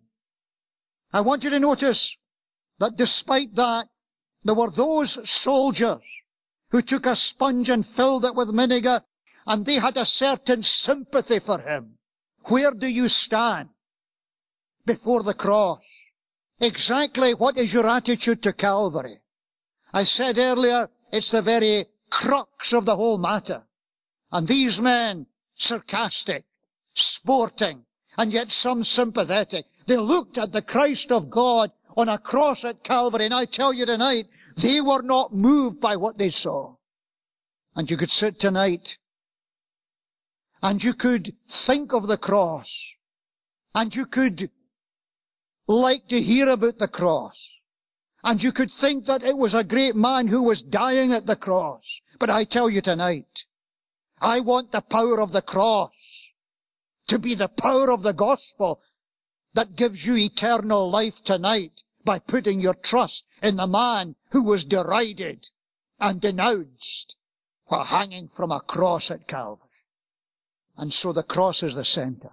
I 1.12 1.20
want 1.20 1.44
you 1.44 1.50
to 1.50 1.60
notice 1.60 2.16
that 2.78 2.96
despite 2.96 3.54
that, 3.54 3.86
there 4.48 4.54
were 4.54 4.70
those 4.70 5.18
soldiers 5.42 6.00
who 6.70 6.80
took 6.80 7.04
a 7.04 7.14
sponge 7.14 7.68
and 7.68 7.84
filled 7.84 8.24
it 8.24 8.34
with 8.34 8.56
vinegar, 8.56 9.02
and 9.46 9.66
they 9.66 9.74
had 9.74 9.94
a 9.98 10.06
certain 10.06 10.62
sympathy 10.62 11.38
for 11.38 11.58
him. 11.60 11.98
Where 12.48 12.70
do 12.70 12.86
you 12.86 13.08
stand 13.08 13.68
before 14.86 15.22
the 15.22 15.34
cross? 15.34 15.84
Exactly 16.58 17.34
what 17.34 17.58
is 17.58 17.74
your 17.74 17.86
attitude 17.86 18.42
to 18.44 18.54
Calvary? 18.54 19.18
I 19.92 20.04
said 20.04 20.38
earlier, 20.38 20.88
it's 21.12 21.30
the 21.30 21.42
very 21.42 21.84
crux 22.10 22.72
of 22.72 22.86
the 22.86 22.96
whole 22.96 23.18
matter. 23.18 23.62
And 24.32 24.48
these 24.48 24.80
men, 24.80 25.26
sarcastic, 25.56 26.46
sporting, 26.94 27.84
and 28.16 28.32
yet 28.32 28.48
some 28.48 28.82
sympathetic. 28.82 29.66
They 29.86 29.98
looked 29.98 30.38
at 30.38 30.52
the 30.52 30.62
Christ 30.62 31.12
of 31.12 31.28
God 31.28 31.70
on 31.98 32.08
a 32.08 32.16
cross 32.16 32.64
at 32.64 32.82
Calvary, 32.82 33.26
and 33.26 33.34
I 33.34 33.44
tell 33.44 33.74
you 33.74 33.84
tonight, 33.84 34.24
they 34.60 34.80
were 34.80 35.02
not 35.02 35.32
moved 35.32 35.80
by 35.80 35.96
what 35.96 36.18
they 36.18 36.30
saw. 36.30 36.74
And 37.74 37.88
you 37.88 37.96
could 37.96 38.10
sit 38.10 38.40
tonight, 38.40 38.98
and 40.62 40.82
you 40.82 40.94
could 40.94 41.32
think 41.66 41.92
of 41.92 42.08
the 42.08 42.18
cross, 42.18 42.68
and 43.74 43.94
you 43.94 44.06
could 44.06 44.50
like 45.68 46.08
to 46.08 46.20
hear 46.20 46.48
about 46.48 46.78
the 46.78 46.88
cross, 46.88 47.38
and 48.24 48.42
you 48.42 48.52
could 48.52 48.70
think 48.80 49.06
that 49.06 49.22
it 49.22 49.36
was 49.36 49.54
a 49.54 49.62
great 49.62 49.94
man 49.94 50.26
who 50.26 50.42
was 50.42 50.62
dying 50.62 51.12
at 51.12 51.26
the 51.26 51.36
cross. 51.36 52.00
But 52.18 52.30
I 52.30 52.44
tell 52.44 52.68
you 52.68 52.82
tonight, 52.82 53.44
I 54.20 54.40
want 54.40 54.72
the 54.72 54.80
power 54.80 55.20
of 55.20 55.30
the 55.30 55.42
cross 55.42 55.92
to 57.08 57.18
be 57.18 57.36
the 57.36 57.48
power 57.48 57.92
of 57.92 58.02
the 58.02 58.12
gospel 58.12 58.80
that 59.54 59.76
gives 59.76 60.04
you 60.04 60.16
eternal 60.16 60.90
life 60.90 61.14
tonight 61.24 61.82
by 62.08 62.18
putting 62.18 62.58
your 62.58 62.72
trust 62.72 63.22
in 63.42 63.56
the 63.56 63.66
man 63.66 64.16
who 64.30 64.42
was 64.42 64.64
derided 64.64 65.46
and 66.00 66.22
denounced 66.22 67.16
while 67.66 67.84
hanging 67.84 68.28
from 68.34 68.50
a 68.50 68.60
cross 68.60 69.10
at 69.10 69.28
Calvary. 69.28 69.68
And 70.78 70.90
so 70.90 71.12
the 71.12 71.22
cross 71.22 71.62
is 71.62 71.74
the 71.74 71.84
center. 71.84 72.30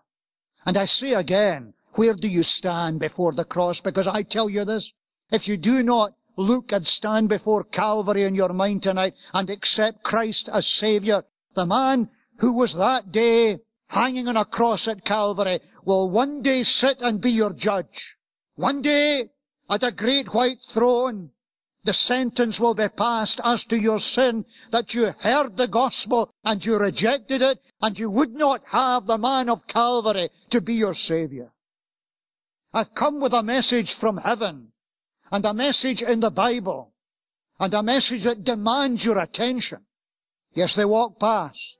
And 0.66 0.78
I 0.78 0.86
say 0.86 1.12
again, 1.14 1.74
where 1.96 2.14
do 2.16 2.30
you 2.30 2.42
stand 2.42 3.02
before 3.02 3.34
the 3.34 3.44
cross? 3.44 3.82
Because 3.82 4.08
I 4.08 4.24
tell 4.24 4.50
you 4.50 4.64
this, 4.64 4.94
if 5.30 5.46
you 5.46 5.58
do 5.58 5.84
not 5.84 6.14
look 6.38 6.72
and 6.72 6.88
stand 6.88 7.28
before 7.28 7.66
Calvary 7.66 8.24
in 8.24 8.34
your 8.34 8.54
mind 8.54 8.84
tonight 8.84 9.16
and 9.34 9.50
accept 9.50 10.04
Christ 10.04 10.48
as 10.54 10.66
Savior, 10.66 11.22
the 11.54 11.66
man 11.66 12.10
who 12.40 12.54
was 12.54 12.74
that 12.76 13.12
day 13.12 13.58
hanging 13.90 14.30
on 14.30 14.38
a 14.38 14.46
cross 14.46 14.88
at 14.88 15.04
Calvary 15.04 15.60
will 15.84 16.10
one 16.10 16.42
day 16.42 16.64
sit 16.64 17.00
and 17.02 17.22
be 17.22 17.32
your 17.32 17.52
judge. 17.52 18.16
One 18.56 18.82
day, 18.82 19.32
at 19.70 19.84
a 19.84 19.92
great 19.92 20.28
white 20.34 20.60
throne, 20.74 21.32
the 21.84 21.94
sentence 21.94 22.60
will 22.60 22.76
be 22.76 22.88
passed 22.90 23.40
as 23.44 23.64
to 23.66 23.78
your 23.78 24.00
sin 24.00 24.46
that 24.72 24.94
you 24.94 25.12
heard 25.20 25.56
the 25.56 25.68
gospel 25.68 26.32
and 26.44 26.66
you 26.66 26.78
rejected 26.78 27.42
it 27.42 27.60
and 27.82 27.98
you 27.98 28.10
would 28.10 28.32
not 28.32 28.62
have 28.66 29.06
the 29.06 29.18
man 29.18 29.50
of 29.50 29.68
Calvary 29.68 30.30
to 30.50 30.62
be 30.62 30.74
your 30.74 30.96
savior. 30.96 31.52
I've 32.74 32.94
come 32.94 33.22
with 33.22 33.34
a 33.34 33.44
message 33.44 33.94
from 34.00 34.18
heaven 34.18 34.72
and 35.32 35.46
a 35.46 35.54
message 35.54 36.02
in 36.02 36.20
the 36.20 36.32
Bible 36.32 36.92
and 37.60 37.74
a 37.74 37.84
message 37.84 38.24
that 38.24 38.44
demands 38.44 39.06
your 39.06 39.20
attention. 39.20 39.86
Yes, 40.54 40.76
they 40.76 40.86
walked 40.86 41.20
past 41.20 41.78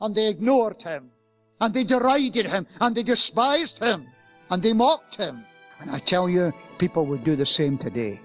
and 0.00 0.14
they 0.14 0.28
ignored 0.28 0.82
him 0.82 1.12
and 1.60 1.74
they 1.74 1.84
derided 1.84 2.46
him, 2.46 2.66
and 2.80 2.96
they 2.96 3.02
despised 3.02 3.78
him, 3.78 4.08
and 4.48 4.62
they 4.62 4.72
mocked 4.72 5.16
him. 5.16 5.44
And 5.80 5.90
I 5.90 5.98
tell 5.98 6.28
you, 6.28 6.52
people 6.78 7.06
would 7.06 7.24
do 7.24 7.36
the 7.36 7.46
same 7.46 7.78
today. 7.78 8.20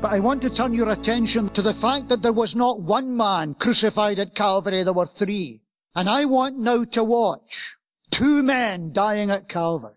But 0.00 0.12
I 0.12 0.20
want 0.20 0.42
to 0.42 0.50
turn 0.50 0.74
your 0.74 0.90
attention 0.90 1.48
to 1.48 1.62
the 1.62 1.74
fact 1.74 2.08
that 2.08 2.22
there 2.22 2.32
was 2.32 2.54
not 2.54 2.80
one 2.80 3.16
man 3.16 3.54
crucified 3.54 4.18
at 4.20 4.34
Calvary, 4.34 4.84
there 4.84 4.92
were 4.92 5.06
three. 5.06 5.60
And 5.94 6.08
I 6.08 6.24
want 6.24 6.56
now 6.56 6.84
to 6.84 7.04
watch 7.04 7.76
two 8.12 8.42
men 8.42 8.92
dying 8.92 9.30
at 9.30 9.48
Calvary. 9.48 9.96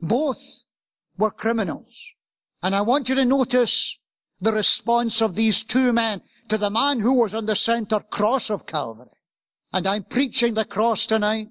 Both 0.00 0.38
were 1.18 1.32
criminals. 1.32 1.92
And 2.62 2.74
I 2.74 2.82
want 2.82 3.08
you 3.08 3.16
to 3.16 3.24
notice 3.24 3.98
the 4.40 4.52
response 4.52 5.20
of 5.20 5.34
these 5.34 5.64
two 5.64 5.92
men 5.92 6.22
to 6.48 6.58
the 6.58 6.70
man 6.70 7.00
who 7.00 7.14
was 7.14 7.34
on 7.34 7.46
the 7.46 7.56
center 7.56 8.00
cross 8.10 8.50
of 8.50 8.66
Calvary. 8.66 9.10
And 9.72 9.86
I'm 9.86 10.04
preaching 10.04 10.54
the 10.54 10.64
cross 10.64 11.06
tonight. 11.06 11.48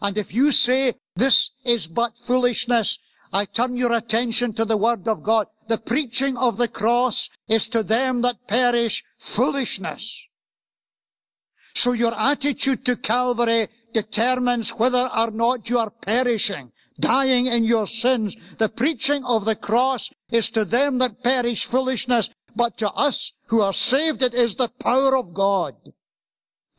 And 0.00 0.16
if 0.16 0.32
you 0.32 0.52
say 0.52 0.94
this 1.16 1.50
is 1.64 1.86
but 1.86 2.12
foolishness, 2.26 2.98
I 3.32 3.46
turn 3.46 3.76
your 3.76 3.92
attention 3.92 4.54
to 4.54 4.64
the 4.64 4.76
Word 4.76 5.08
of 5.08 5.22
God. 5.22 5.46
The 5.68 5.78
preaching 5.78 6.36
of 6.36 6.58
the 6.58 6.68
cross 6.68 7.28
is 7.48 7.68
to 7.68 7.82
them 7.82 8.22
that 8.22 8.46
perish 8.46 9.02
foolishness. 9.34 10.26
So 11.74 11.92
your 11.92 12.14
attitude 12.16 12.84
to 12.86 12.96
Calvary 12.96 13.68
determines 13.92 14.70
whether 14.70 15.08
or 15.14 15.30
not 15.30 15.68
you 15.68 15.78
are 15.78 15.90
perishing 15.90 16.72
dying 17.00 17.46
in 17.46 17.64
your 17.64 17.86
sins. 17.86 18.36
The 18.58 18.68
preaching 18.68 19.24
of 19.24 19.44
the 19.44 19.56
cross 19.56 20.10
is 20.30 20.50
to 20.50 20.64
them 20.64 20.98
that 20.98 21.22
perish 21.22 21.66
foolishness, 21.66 22.30
but 22.56 22.78
to 22.78 22.90
us 22.90 23.32
who 23.48 23.60
are 23.60 23.72
saved 23.72 24.22
it 24.22 24.34
is 24.34 24.56
the 24.56 24.70
power 24.80 25.16
of 25.16 25.34
God. 25.34 25.76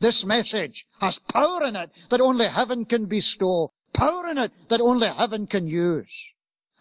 This 0.00 0.24
message 0.24 0.86
has 1.00 1.18
power 1.32 1.64
in 1.64 1.76
it 1.76 1.90
that 2.10 2.20
only 2.20 2.46
heaven 2.46 2.84
can 2.84 3.06
bestow, 3.06 3.72
power 3.94 4.28
in 4.30 4.38
it 4.38 4.52
that 4.68 4.80
only 4.80 5.08
heaven 5.08 5.46
can 5.46 5.66
use, 5.66 6.12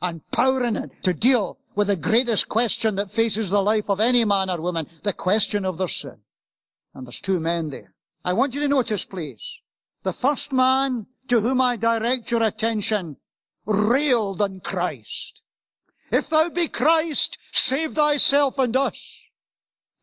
and 0.01 0.21
power 0.31 0.65
in 0.65 0.75
it 0.75 0.91
to 1.03 1.13
deal 1.13 1.57
with 1.75 1.87
the 1.87 1.95
greatest 1.95 2.49
question 2.49 2.95
that 2.95 3.11
faces 3.11 3.51
the 3.51 3.61
life 3.61 3.85
of 3.87 3.99
any 3.99 4.25
man 4.25 4.49
or 4.49 4.61
woman, 4.61 4.87
the 5.03 5.13
question 5.13 5.63
of 5.63 5.77
their 5.77 5.87
sin. 5.87 6.19
And 6.93 7.05
there's 7.05 7.21
two 7.21 7.39
men 7.39 7.69
there. 7.69 7.93
I 8.25 8.33
want 8.33 8.53
you 8.53 8.61
to 8.61 8.67
notice, 8.67 9.05
please, 9.05 9.59
the 10.03 10.13
first 10.13 10.51
man 10.51 11.05
to 11.29 11.39
whom 11.39 11.61
I 11.61 11.77
direct 11.77 12.31
your 12.31 12.43
attention 12.43 13.17
railed 13.65 14.41
on 14.41 14.59
Christ. 14.59 15.41
If 16.11 16.29
thou 16.29 16.49
be 16.49 16.69
Christ, 16.69 17.37
save 17.51 17.93
thyself 17.93 18.57
and 18.57 18.75
us. 18.75 18.97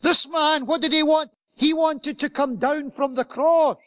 This 0.03 0.27
man, 0.31 0.67
what 0.67 0.83
did 0.83 0.93
he 0.93 1.03
want? 1.03 1.31
He 1.55 1.73
wanted 1.73 2.19
to 2.19 2.31
come 2.31 2.59
down 2.59 2.91
from 2.91 3.15
the 3.15 3.25
cross. 3.25 3.79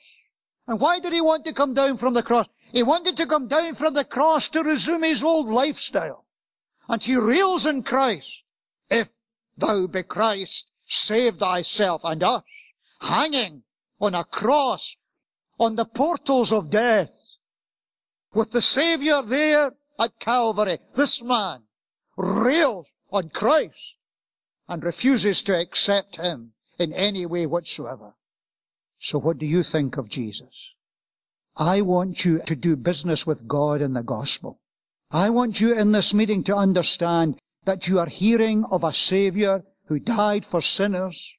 And 0.67 0.81
why 0.81 1.00
did 1.00 1.13
he 1.13 1.21
want 1.21 1.45
to 1.45 1.53
come 1.53 1.74
down 1.74 1.97
from 1.97 2.13
the 2.13 2.24
cross? 2.24 2.47
He 2.71 2.83
wanted 2.83 3.17
to 3.17 3.27
come 3.27 3.47
down 3.47 3.75
from 3.75 3.93
the 3.93 4.05
cross 4.05 4.50
to 4.50 4.63
resume 4.63 5.03
his 5.03 5.24
old 5.24 5.47
lifestyle. 5.47 6.25
And 6.89 7.01
he 7.01 7.15
rails 7.15 7.65
in 7.65 7.83
Christ. 7.83 8.29
If 8.89 9.07
thou 9.57 9.88
be 9.88 10.03
Christ, 10.03 10.71
save 10.86 11.36
thyself 11.36 12.01
and 12.03 12.24
us. 12.24 12.43
Hanging 13.00 13.63
on 14.01 14.15
a 14.15 14.24
cross 14.24 14.95
on 15.59 15.75
the 15.75 15.86
portals 15.86 16.51
of 16.51 16.71
death. 16.71 17.12
with 18.33 18.51
the 18.51 18.62
Savior 18.62 19.21
there 19.27 19.71
at 20.00 20.19
Calvary, 20.19 20.79
this 20.95 21.21
man 21.24 21.66
rails 22.17 22.91
on 23.12 23.29
Christ 23.29 23.95
and 24.67 24.83
refuses 24.83 25.43
to 25.43 25.59
accept 25.59 26.17
him 26.17 26.53
in 26.79 26.93
any 26.93 27.25
way 27.25 27.45
whatsoever. 27.45 28.13
So 29.00 29.19
what 29.19 29.38
do 29.38 29.45
you 29.45 29.63
think 29.63 29.97
of 29.97 30.09
Jesus? 30.09 30.74
I 31.55 31.81
want 31.81 32.25
you 32.25 32.41
to 32.45 32.55
do 32.55 32.75
business 32.75 33.25
with 33.25 33.47
God 33.47 33.81
in 33.81 33.93
the 33.93 34.03
gospel. 34.03 34.59
I 35.09 35.29
want 35.29 35.59
you 35.59 35.74
in 35.74 35.91
this 35.91 36.13
meeting 36.13 36.43
to 36.45 36.55
understand 36.55 37.39
that 37.65 37.88
you 37.88 38.00
are 38.00 38.07
hearing 38.07 38.65
of 38.69 38.83
a 38.83 38.93
Savior 38.93 39.63
who 39.86 40.00
died 40.00 40.45
for 40.45 40.62
sinners. 40.62 41.33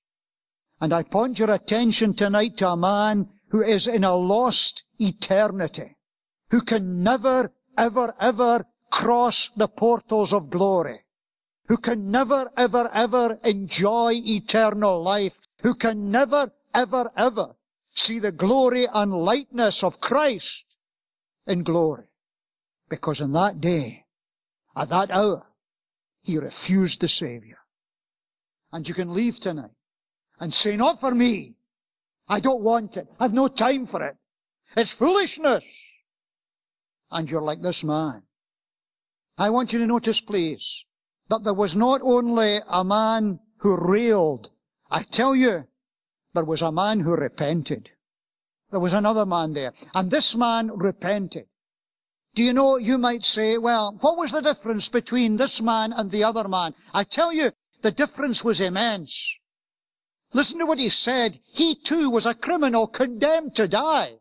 And 0.81 0.93
I 0.93 1.03
point 1.03 1.39
your 1.39 1.51
attention 1.51 2.15
tonight 2.15 2.57
to 2.59 2.69
a 2.69 2.77
man 2.77 3.29
who 3.51 3.63
is 3.63 3.87
in 3.87 4.05
a 4.05 4.15
lost 4.15 4.85
eternity, 4.99 5.97
who 6.51 6.63
can 6.63 7.03
never, 7.03 7.53
ever, 7.77 8.15
ever 8.21 8.65
cross 8.91 9.51
the 9.57 9.69
portals 9.69 10.33
of 10.33 10.51
glory, 10.51 11.01
who 11.67 11.77
can 11.77 12.11
never, 12.11 12.51
ever, 12.57 12.89
ever 12.93 13.39
enjoy 13.45 14.13
eternal 14.15 15.03
life, 15.03 15.35
who 15.63 15.75
can 15.75 16.11
never, 16.11 16.51
ever, 16.75 17.11
ever 17.17 17.55
see 17.91 18.19
the 18.19 18.33
glory 18.33 18.87
and 18.93 19.13
lightness 19.13 19.83
of 19.83 20.01
Christ 20.01 20.65
in 21.47 21.65
glory. 21.65 22.07
Because 22.89 23.21
in 23.21 23.33
that 23.33 23.61
day, 23.61 24.05
at 24.77 24.89
that 24.91 25.11
hour, 25.11 25.45
he 26.23 26.39
refused 26.39 27.01
the 27.01 27.09
Savior. 27.09 27.59
And 28.73 28.87
you 28.87 28.95
can 28.95 29.15
leave 29.15 29.37
tonight 29.41 29.71
and 30.39 30.53
say, 30.53 30.77
not 30.77 31.01
for 31.01 31.15
me. 31.15 31.57
I 32.29 32.41
don't 32.41 32.63
want 32.63 32.97
it. 32.97 33.09
I've 33.19 33.33
no 33.33 33.49
time 33.49 33.87
for 33.87 34.05
it. 34.07 34.17
It's 34.77 34.95
foolishness. 34.95 35.65
And 37.11 37.29
you're 37.29 37.43
like 37.43 37.63
this 37.63 37.83
man. 37.83 38.23
I 39.39 39.51
want 39.51 39.73
you 39.73 39.79
to 39.79 39.87
notice, 39.87 40.21
please, 40.21 40.85
that 41.29 41.43
there 41.45 41.55
was 41.55 41.77
not 41.77 42.01
only 42.03 42.59
a 42.69 42.83
man 42.83 43.39
who 43.59 43.77
railed. 43.77 44.51
I 44.91 45.05
tell 45.05 45.35
you, 45.37 45.61
there 46.35 46.45
was 46.45 46.61
a 46.61 46.73
man 46.73 46.99
who 46.99 47.15
repented. 47.15 47.89
There 48.73 48.81
was 48.81 48.93
another 48.93 49.25
man 49.25 49.55
there. 49.55 49.73
And 49.95 50.11
this 50.11 50.35
man 50.37 50.73
repented. 50.77 51.47
Do 52.35 52.43
you 52.43 52.53
know, 52.53 52.79
you 52.79 52.99
might 52.99 53.23
say, 53.23 53.59
well, 53.59 53.97
what 54.01 54.19
was 54.19 54.33
the 54.33 54.41
difference 54.41 54.89
between 54.89 55.37
this 55.37 55.61
man 55.61 55.93
and 55.93 56.11
the 56.11 56.25
other 56.25 56.49
man? 56.49 56.75
I 56.93 57.05
tell 57.05 57.33
you, 57.33 57.51
the 57.83 57.93
difference 57.93 58.43
was 58.43 58.61
immense. 58.61 59.37
Listen 60.33 60.59
to 60.59 60.67
what 60.67 60.79
he 60.79 60.91
said. 60.91 61.39
He 61.53 61.77
too 61.87 62.11
was 62.11 62.27
a 62.27 62.35
criminal 62.35 62.89
condemned 62.89 63.55
to 63.57 63.69
die. 63.69 64.15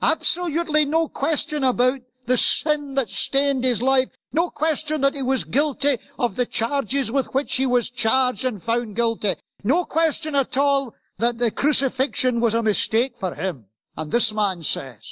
Absolutely 0.00 0.84
no 0.84 1.08
question 1.08 1.64
about 1.64 2.00
the 2.26 2.36
sin 2.36 2.94
that 2.96 3.08
stained 3.08 3.64
his 3.64 3.80
life. 3.80 4.08
No 4.32 4.48
question 4.50 5.02
that 5.02 5.14
he 5.14 5.22
was 5.22 5.44
guilty 5.44 5.98
of 6.18 6.36
the 6.36 6.46
charges 6.46 7.10
with 7.10 7.26
which 7.32 7.54
he 7.56 7.66
was 7.66 7.90
charged 7.90 8.44
and 8.44 8.62
found 8.62 8.96
guilty. 8.96 9.34
No 9.62 9.84
question 9.84 10.34
at 10.34 10.56
all 10.56 10.94
that 11.18 11.38
the 11.38 11.50
crucifixion 11.50 12.40
was 12.40 12.54
a 12.54 12.62
mistake 12.62 13.12
for 13.18 13.34
him. 13.34 13.66
And 13.96 14.10
this 14.10 14.32
man 14.32 14.62
says, 14.62 15.06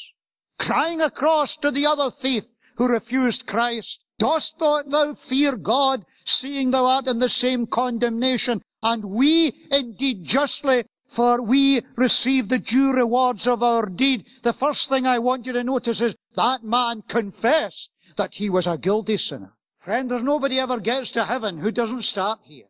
crying 0.59 1.01
across 1.01 1.57
to 1.59 1.71
the 1.71 1.87
other 1.87 2.11
thief 2.11 2.45
who 2.77 2.89
refused 2.89 3.47
Christ, 3.47 4.01
Dost 4.19 4.59
thou 4.59 5.15
fear 5.29 5.57
God, 5.57 6.05
seeing 6.27 6.71
thou 6.71 6.85
art 6.85 7.07
in 7.07 7.19
the 7.19 7.29
same 7.29 7.67
condemnation? 7.67 8.61
And 8.83 9.03
we 9.17 9.53
indeed 9.71 10.25
justly, 10.25 10.85
for 11.17 11.43
we 11.43 11.83
receive 11.97 12.49
the 12.49 12.59
due 12.59 12.93
rewards 12.93 13.47
of 13.47 13.63
our 13.63 13.87
deed. 13.87 14.25
The 14.43 14.53
first 14.53 14.89
thing 14.89 15.07
I 15.07 15.19
want 15.21 15.47
you 15.47 15.53
to 15.55 15.65
notice 15.65 16.01
is 16.01 16.15
that 16.37 16.63
man 16.63 17.03
confessed 17.09 17.91
that 18.21 18.35
he 18.35 18.51
was 18.51 18.67
a 18.67 18.77
guilty 18.77 19.17
sinner. 19.17 19.51
Friend, 19.79 20.11
there's 20.11 20.23
nobody 20.23 20.61
ever 20.61 20.79
gets 20.79 21.13
to 21.13 21.25
heaven 21.25 21.59
who 21.59 21.71
doesn't 21.71 22.03
start 22.03 22.39
here. 22.45 22.67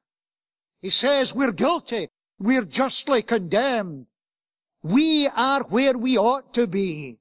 He 0.80 0.90
says 0.90 1.34
we're 1.34 1.50
guilty. 1.50 2.08
We're 2.38 2.66
justly 2.66 3.22
condemned. 3.22 4.06
We 4.84 5.28
are 5.34 5.64
where 5.64 5.98
we 5.98 6.18
ought 6.18 6.54
to 6.54 6.68
be. 6.68 7.18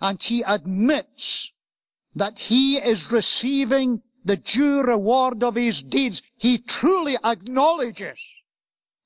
And 0.00 0.16
he 0.22 0.44
admits 0.46 1.50
that 2.14 2.38
he 2.38 2.76
is 2.76 3.10
receiving 3.10 4.00
the 4.24 4.36
due 4.36 4.82
reward 4.82 5.42
of 5.42 5.56
his 5.56 5.82
deeds. 5.82 6.22
He 6.36 6.62
truly 6.62 7.16
acknowledges 7.24 8.20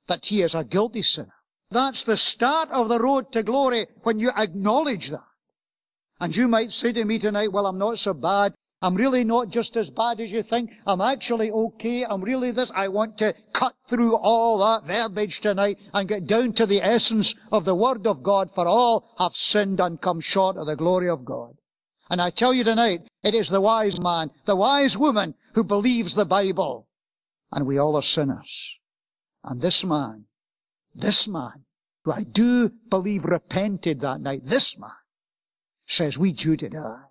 that 0.06 0.20
he 0.22 0.42
is 0.42 0.54
a 0.54 0.64
guilty 0.64 1.00
sinner. 1.00 1.32
That's 1.70 2.04
the 2.04 2.18
start 2.18 2.68
of 2.72 2.90
the 2.90 3.00
road 3.00 3.32
to 3.32 3.42
glory 3.42 3.86
when 4.02 4.18
you 4.18 4.30
acknowledge 4.36 5.08
that. 5.08 5.29
And 6.20 6.36
you 6.36 6.48
might 6.48 6.70
say 6.70 6.92
to 6.92 7.04
me 7.04 7.18
tonight, 7.18 7.52
well, 7.52 7.66
I'm 7.66 7.78
not 7.78 7.98
so 7.98 8.12
bad. 8.12 8.54
I'm 8.82 8.94
really 8.94 9.24
not 9.24 9.48
just 9.48 9.76
as 9.76 9.90
bad 9.90 10.20
as 10.20 10.30
you 10.30 10.42
think. 10.42 10.70
I'm 10.86 11.00
actually 11.00 11.50
okay. 11.50 12.04
I'm 12.04 12.22
really 12.22 12.52
this. 12.52 12.72
I 12.74 12.88
want 12.88 13.18
to 13.18 13.34
cut 13.54 13.74
through 13.88 14.16
all 14.16 14.58
that 14.58 14.86
verbiage 14.86 15.40
tonight 15.42 15.78
and 15.92 16.08
get 16.08 16.26
down 16.26 16.54
to 16.54 16.66
the 16.66 16.82
essence 16.82 17.34
of 17.52 17.64
the 17.64 17.74
Word 17.74 18.06
of 18.06 18.22
God 18.22 18.50
for 18.54 18.66
all 18.66 19.14
have 19.18 19.32
sinned 19.32 19.80
and 19.80 20.00
come 20.00 20.20
short 20.20 20.56
of 20.56 20.66
the 20.66 20.76
glory 20.76 21.10
of 21.10 21.24
God. 21.24 21.56
And 22.08 22.20
I 22.20 22.30
tell 22.30 22.54
you 22.54 22.64
tonight, 22.64 23.00
it 23.22 23.34
is 23.34 23.50
the 23.50 23.60
wise 23.60 24.00
man, 24.00 24.30
the 24.46 24.56
wise 24.56 24.96
woman 24.98 25.34
who 25.54 25.64
believes 25.64 26.14
the 26.14 26.24
Bible. 26.24 26.88
And 27.52 27.66
we 27.66 27.78
all 27.78 27.96
are 27.96 28.02
sinners. 28.02 28.78
And 29.44 29.60
this 29.60 29.84
man, 29.84 30.24
this 30.94 31.28
man, 31.28 31.64
who 32.04 32.12
I 32.12 32.24
do 32.24 32.70
believe 32.88 33.24
repented 33.24 34.00
that 34.00 34.20
night, 34.20 34.40
this 34.44 34.74
man, 34.78 34.90
says 35.90 36.16
we 36.16 36.32
due 36.32 36.56
to 36.56 36.68
die. 36.68 37.02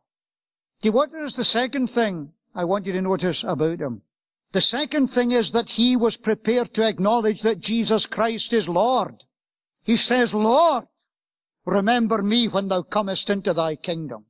What 0.83 1.09
is 1.13 1.35
the 1.35 1.45
second 1.45 1.89
thing 1.89 2.31
I 2.55 2.63
want 2.63 2.85
you 2.85 2.93
to 2.93 3.01
notice 3.01 3.43
about 3.45 3.79
him? 3.79 4.01
The 4.53 4.61
second 4.61 5.09
thing 5.09 5.31
is 5.31 5.51
that 5.51 5.69
he 5.69 5.95
was 5.95 6.17
prepared 6.17 6.73
to 6.73 6.87
acknowledge 6.87 7.41
that 7.41 7.59
Jesus 7.59 8.07
Christ 8.07 8.53
is 8.53 8.67
Lord. 8.67 9.23
He 9.83 9.97
says, 9.97 10.33
Lord, 10.33 10.85
remember 11.65 12.23
me 12.23 12.47
when 12.47 12.67
thou 12.67 12.81
comest 12.81 13.29
into 13.29 13.53
thy 13.53 13.75
kingdom. 13.75 14.25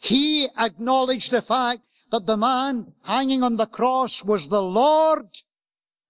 He 0.00 0.48
acknowledged 0.58 1.30
the 1.30 1.42
fact 1.42 1.82
that 2.10 2.26
the 2.26 2.36
man 2.36 2.92
hanging 3.04 3.42
on 3.42 3.56
the 3.56 3.66
cross 3.66 4.22
was 4.24 4.48
the 4.48 4.60
Lord, 4.60 5.28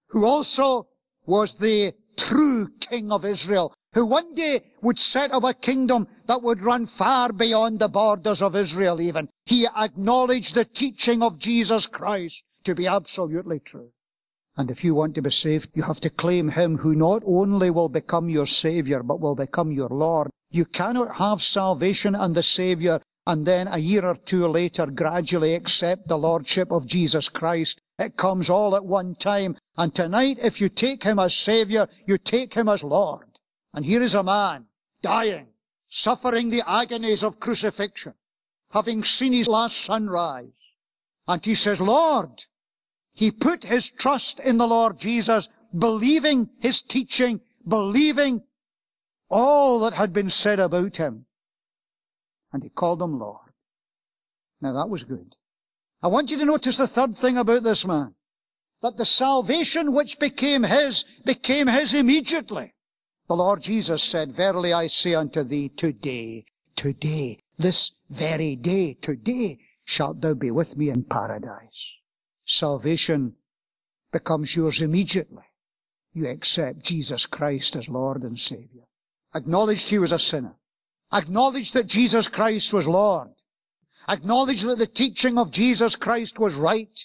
who 0.07 0.25
also 0.25 0.87
was 1.25 1.55
the 1.59 1.93
true 2.17 2.69
King 2.89 3.11
of 3.11 3.23
Israel, 3.25 3.73
who 3.93 4.05
one 4.05 4.33
day 4.33 4.61
would 4.81 4.97
set 4.97 5.31
up 5.31 5.43
a 5.43 5.53
kingdom 5.53 6.07
that 6.27 6.41
would 6.41 6.61
run 6.61 6.85
far 6.85 7.31
beyond 7.31 7.79
the 7.79 7.87
borders 7.87 8.41
of 8.41 8.55
Israel 8.55 8.99
even. 9.01 9.29
He 9.45 9.67
acknowledged 9.67 10.55
the 10.55 10.65
teaching 10.65 11.21
of 11.21 11.39
Jesus 11.39 11.85
Christ 11.85 12.41
to 12.65 12.75
be 12.75 12.87
absolutely 12.87 13.59
true. 13.59 13.89
And 14.55 14.69
if 14.69 14.83
you 14.83 14.93
want 14.95 15.15
to 15.15 15.21
be 15.21 15.31
saved, 15.31 15.69
you 15.73 15.83
have 15.83 15.99
to 16.01 16.09
claim 16.09 16.49
Him 16.49 16.77
who 16.77 16.95
not 16.95 17.23
only 17.25 17.71
will 17.71 17.89
become 17.89 18.29
your 18.29 18.45
Savior, 18.45 19.01
but 19.01 19.19
will 19.19 19.35
become 19.35 19.71
your 19.71 19.89
Lord. 19.89 20.29
You 20.51 20.65
cannot 20.65 21.15
have 21.15 21.41
salvation 21.41 22.13
and 22.13 22.35
the 22.35 22.43
Savior 22.43 22.99
and 23.25 23.45
then 23.45 23.67
a 23.67 23.77
year 23.77 24.05
or 24.05 24.17
two 24.25 24.45
later 24.47 24.85
gradually 24.85 25.55
accept 25.55 26.07
the 26.07 26.17
Lordship 26.17 26.71
of 26.71 26.85
Jesus 26.85 27.29
Christ. 27.29 27.79
It 27.97 28.17
comes 28.17 28.49
all 28.49 28.75
at 28.75 28.85
one 28.85 29.15
time. 29.15 29.55
And 29.77 29.95
tonight, 29.95 30.37
if 30.41 30.59
you 30.59 30.69
take 30.69 31.03
Him 31.03 31.19
as 31.19 31.35
Savior, 31.35 31.87
you 32.05 32.17
take 32.17 32.53
Him 32.53 32.67
as 32.67 32.83
Lord. 32.83 33.25
And 33.73 33.83
here 33.83 34.03
is 34.03 34.13
a 34.13 34.23
man 34.23 34.65
dying, 35.01 35.47
suffering 35.89 36.49
the 36.49 36.63
agonies 36.67 37.23
of 37.23 37.39
crucifixion, 37.39 38.13
having 38.69 39.03
seen 39.03 39.33
his 39.33 39.47
last 39.47 39.85
sunrise. 39.85 40.51
And 41.27 41.43
he 41.43 41.55
says, 41.55 41.79
Lord, 41.79 42.29
he 43.13 43.31
put 43.31 43.63
his 43.63 43.91
trust 43.97 44.39
in 44.39 44.57
the 44.57 44.67
Lord 44.67 44.99
Jesus, 44.99 45.47
believing 45.77 46.49
his 46.59 46.81
teaching, 46.87 47.41
believing 47.67 48.43
all 49.29 49.81
that 49.81 49.93
had 49.93 50.13
been 50.13 50.29
said 50.29 50.59
about 50.59 50.95
him. 50.95 51.25
And 52.51 52.61
he 52.61 52.69
called 52.69 53.01
him 53.01 53.17
Lord. 53.17 53.39
Now 54.61 54.73
that 54.73 54.89
was 54.89 55.03
good. 55.03 55.35
I 56.01 56.07
want 56.07 56.29
you 56.29 56.37
to 56.37 56.45
notice 56.45 56.77
the 56.77 56.87
third 56.87 57.15
thing 57.15 57.37
about 57.37 57.63
this 57.63 57.85
man. 57.85 58.13
That 58.81 58.97
the 58.97 59.05
salvation 59.05 59.95
which 59.95 60.19
became 60.19 60.63
his, 60.63 61.05
became 61.25 61.67
his 61.67 61.93
immediately. 61.93 62.73
The 63.27 63.35
Lord 63.35 63.61
Jesus 63.61 64.03
said, 64.03 64.35
Verily 64.35 64.73
I 64.73 64.87
say 64.87 65.13
unto 65.13 65.43
thee, 65.43 65.69
today, 65.69 66.45
today, 66.75 67.39
this 67.57 67.91
very 68.09 68.55
day, 68.55 68.97
today, 69.01 69.59
shalt 69.85 70.21
thou 70.21 70.33
be 70.33 70.51
with 70.51 70.75
me 70.75 70.89
in 70.89 71.03
paradise. 71.03 71.93
Salvation 72.45 73.35
becomes 74.11 74.55
yours 74.55 74.81
immediately. 74.81 75.43
You 76.13 76.29
accept 76.29 76.83
Jesus 76.83 77.25
Christ 77.25 77.75
as 77.75 77.87
Lord 77.87 78.23
and 78.23 78.37
Savior. 78.37 78.83
Acknowledged 79.33 79.87
he 79.87 79.97
was 79.97 80.11
a 80.11 80.19
sinner. 80.19 80.55
Acknowledged 81.11 81.73
that 81.73 81.87
Jesus 81.87 82.27
Christ 82.27 82.73
was 82.73 82.87
Lord. 82.87 83.29
Acknowledged 84.07 84.67
that 84.67 84.77
the 84.77 84.87
teaching 84.87 85.37
of 85.37 85.51
Jesus 85.51 85.95
Christ 85.95 86.37
was 86.37 86.55
right 86.55 86.99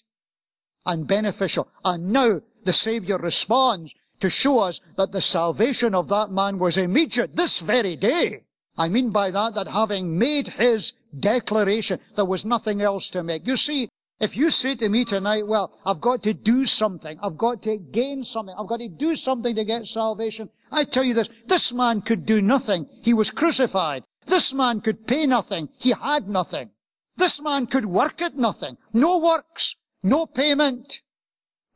and 0.85 1.07
beneficial. 1.07 1.69
And 1.85 2.13
now 2.13 2.41
the 2.65 2.73
Savior 2.73 3.19
responds 3.19 3.95
to 4.21 4.31
show 4.31 4.59
us 4.59 4.81
that 4.97 5.13
the 5.13 5.21
salvation 5.21 5.95
of 5.95 6.09
that 6.09 6.31
man 6.31 6.59
was 6.59 6.77
immediate 6.77 7.35
this 7.37 7.61
very 7.61 7.97
day. 7.97 8.45
I 8.77 8.89
mean 8.89 9.11
by 9.11 9.31
that 9.31 9.53
that 9.55 9.67
having 9.69 10.19
made 10.19 10.49
his 10.49 10.93
declaration, 11.19 12.01
there 12.17 12.25
was 12.25 12.45
nothing 12.45 12.81
else 12.81 13.11
to 13.11 13.23
make. 13.23 13.47
You 13.47 13.57
see, 13.57 13.89
if 14.21 14.37
you 14.37 14.51
say 14.51 14.75
to 14.77 14.89
me 14.89 15.05
tonight, 15.05 15.47
well, 15.47 15.71
I've 15.85 16.01
got 16.01 16.23
to 16.25 16.35
do 16.35 16.67
something, 16.67 17.19
I've 17.23 17.39
got 17.39 17.63
to 17.63 17.79
gain 17.79 18.25
something, 18.25 18.55
I've 18.59 18.69
got 18.69 18.81
to 18.81 18.89
do 18.89 19.15
something 19.15 19.55
to 19.55 19.65
get 19.65 19.85
salvation, 19.87 20.51
I 20.71 20.85
tell 20.85 21.05
you 21.05 21.15
this, 21.15 21.29
this 21.47 21.73
man 21.73 22.03
could 22.03 22.27
do 22.27 22.43
nothing. 22.43 22.87
He 23.03 23.15
was 23.15 23.31
crucified. 23.31 24.05
This 24.27 24.53
man 24.53 24.81
could 24.81 25.07
pay 25.07 25.27
nothing. 25.27 25.69
He 25.79 25.93
had 25.93 26.29
nothing. 26.29 26.71
This 27.17 27.41
man 27.43 27.67
could 27.67 27.87
work 27.87 28.21
at 28.21 28.37
nothing. 28.37 28.77
No 28.93 29.19
works, 29.19 29.75
no 30.03 30.27
payment, 30.27 30.93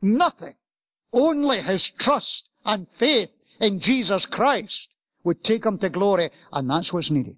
nothing. 0.01 0.53
Only 1.13 1.61
his 1.61 1.91
trust 1.97 2.49
and 2.65 2.87
faith 2.99 3.29
in 3.59 3.79
Jesus 3.79 4.25
Christ 4.25 4.89
would 5.23 5.43
take 5.43 5.65
him 5.65 5.77
to 5.77 5.89
glory, 5.89 6.31
and 6.51 6.69
that's 6.69 6.91
what's 6.91 7.11
needed. 7.11 7.37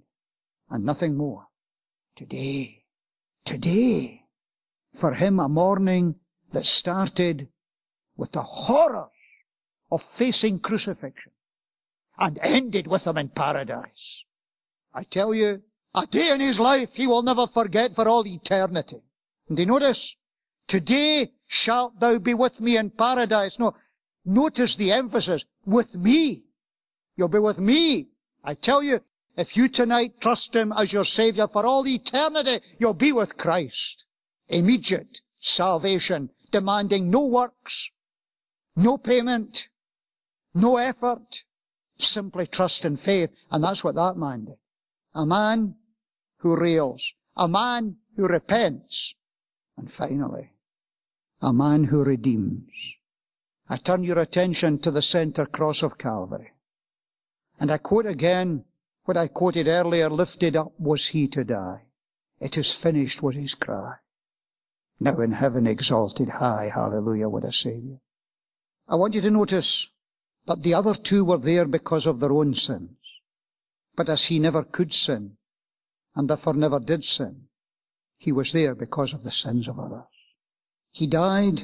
And 0.70 0.86
nothing 0.86 1.16
more. 1.16 1.46
Today, 2.16 2.84
today, 3.46 4.24
for 5.00 5.14
him 5.14 5.40
a 5.40 5.50
morning 5.50 6.16
that 6.54 6.64
started 6.64 7.50
with 8.16 8.32
the 8.32 8.42
horrors 8.42 9.12
of 9.92 10.02
facing 10.18 10.60
crucifixion 10.60 11.34
and 12.18 12.40
ended 12.42 12.88
with 12.88 13.06
him 13.06 13.18
in 13.18 13.30
paradise. 13.30 14.24
I 14.94 15.04
tell 15.04 15.34
you, 15.34 15.62
a 15.94 16.08
day 16.08 16.32
in 16.32 16.40
his 16.40 16.60
life 16.60 16.90
he 16.94 17.08
will 17.08 17.24
never 17.24 17.48
forget 17.48 17.92
for 17.94 18.08
all 18.08 18.26
eternity. 18.26 19.02
And 19.50 19.58
do 19.58 19.64
you 19.64 19.68
notice? 19.68 20.16
Today 20.67 21.32
shalt 21.47 21.99
thou 21.99 22.17
be 22.17 22.34
with 22.34 22.60
me 22.60 22.78
in 22.78 22.89
paradise. 22.91 23.58
No, 23.60 23.75
notice 24.25 24.75
the 24.75 24.91
emphasis. 24.91 25.43
With 25.65 25.93
me. 25.95 26.45
You'll 27.15 27.30
be 27.30 27.39
with 27.39 27.60
me. 27.60 28.10
I 28.43 28.56
tell 28.56 28.84
you, 28.84 28.99
if 29.38 29.56
you 29.58 29.69
tonight 29.69 30.19
trust 30.21 30.56
him 30.56 30.71
as 30.71 30.91
your 30.91 31.06
savior 31.06 31.47
for 31.47 31.65
all 31.65 31.86
eternity, 31.88 32.63
you'll 32.80 32.93
be 32.93 33.12
with 33.12 33.38
Christ. 33.38 34.04
Immediate 34.47 35.19
salvation, 35.39 36.30
demanding 36.51 37.12
no 37.12 37.28
works, 37.28 37.89
no 38.75 38.97
payment, 38.97 39.58
no 40.54 40.78
effort, 40.78 41.43
simply 41.97 42.47
trust 42.47 42.86
and 42.86 42.99
faith. 42.99 43.30
And 43.51 43.63
that's 43.63 43.84
what 43.84 43.95
that 43.95 44.15
man 44.17 44.45
did. 44.45 44.58
A 45.13 45.25
man 45.25 45.75
who 46.38 46.60
rails, 46.60 47.13
a 47.36 47.47
man 47.47 47.97
who 48.15 48.28
repents, 48.28 49.15
and 49.78 49.91
finally, 49.91 50.51
a 51.41 51.54
man 51.54 51.84
who 51.84 52.04
redeems. 52.04 52.95
I 53.67 53.78
turn 53.78 54.04
your 54.04 54.19
attention 54.19 54.80
to 54.80 54.91
the 54.91 55.02
center 55.02 55.45
cross 55.45 55.84
of 55.84 55.98
Calvary. 55.98 56.52
And 57.60 57.71
I 57.71 57.78
quote 57.78 58.06
again 58.06 58.65
what 59.06 59.17
I 59.17 59.28
quoted 59.28 59.67
earlier, 59.67 60.10
lifted 60.10 60.56
up 60.56 60.74
was 60.80 61.08
he 61.08 61.28
to 61.30 61.43
die. 61.43 61.84
It 62.39 62.58
is 62.58 62.74
finished 62.74 63.21
was 63.21 63.36
his 63.36 63.54
cry. 63.54 63.95
Now 65.00 65.19
in 65.19 65.32
heaven 65.32 65.67
exalted 65.67 66.30
high, 66.30 66.71
hallelujah, 66.74 67.30
what 67.30 67.43
a 67.43 67.52
Savior. 67.52 68.00
I 68.88 68.95
want 68.95 69.13
you 69.13 69.21
to 69.21 69.32
notice 69.32 69.89
that 70.48 70.62
the 70.62 70.74
other 70.74 70.95
two 70.95 71.26
were 71.26 71.38
there 71.38 71.67
because 71.67 72.06
of 72.06 72.19
their 72.19 72.32
own 72.32 72.54
sins. 72.54 72.98
But 73.95 74.10
as 74.10 74.26
he 74.26 74.39
never 74.39 74.63
could 74.63 74.93
sin, 74.93 75.38
and 76.15 76.30
therefore 76.30 76.54
never 76.54 76.80
did 76.80 77.04
sin, 77.04 77.48
he 78.17 78.32
was 78.32 78.54
there 78.54 78.76
because 78.76 79.13
of 79.13 79.24
the 79.24 79.32
sins 79.32 79.67
of 79.67 79.80
others. 79.80 80.04
He 80.95 81.08
died 81.08 81.60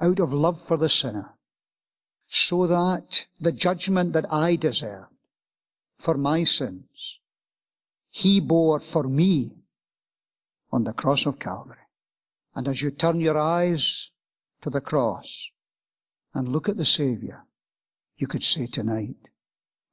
out 0.00 0.20
of 0.20 0.32
love 0.32 0.60
for 0.68 0.76
the 0.76 0.88
sinner, 0.88 1.34
so 2.28 2.68
that 2.68 3.26
the 3.40 3.50
judgment 3.50 4.12
that 4.12 4.32
I 4.32 4.54
deserved 4.54 5.12
for 5.98 6.16
my 6.16 6.44
sins, 6.44 7.18
he 8.08 8.40
bore 8.40 8.78
for 8.78 9.02
me 9.02 9.50
on 10.70 10.84
the 10.84 10.92
cross 10.92 11.26
of 11.26 11.40
Calvary. 11.40 11.88
And 12.54 12.68
as 12.68 12.80
you 12.80 12.92
turn 12.92 13.18
your 13.18 13.36
eyes 13.36 14.10
to 14.62 14.70
the 14.70 14.80
cross 14.80 15.50
and 16.32 16.46
look 16.46 16.68
at 16.68 16.76
the 16.76 16.84
Savior, 16.84 17.42
you 18.16 18.28
could 18.28 18.44
say 18.44 18.68
tonight, 18.68 19.28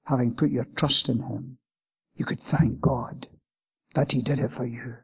having 0.04 0.36
put 0.36 0.52
your 0.52 0.66
trust 0.76 1.10
in 1.10 1.24
Him, 1.24 1.58
you 2.14 2.24
could 2.24 2.40
thank 2.40 2.82
God 2.82 3.28
that 3.96 4.12
He 4.12 4.22
did 4.22 4.38
it 4.38 4.52
for 4.52 4.68
you. 4.68 4.98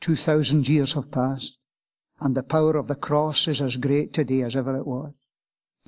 Two 0.00 0.16
thousand 0.16 0.66
years 0.66 0.94
have 0.94 1.12
passed, 1.12 1.56
and 2.20 2.34
the 2.34 2.42
power 2.42 2.76
of 2.76 2.88
the 2.88 2.94
cross 2.94 3.46
is 3.48 3.60
as 3.60 3.76
great 3.76 4.12
today 4.12 4.42
as 4.42 4.56
ever 4.56 4.76
it 4.76 4.86
was. 4.86 5.12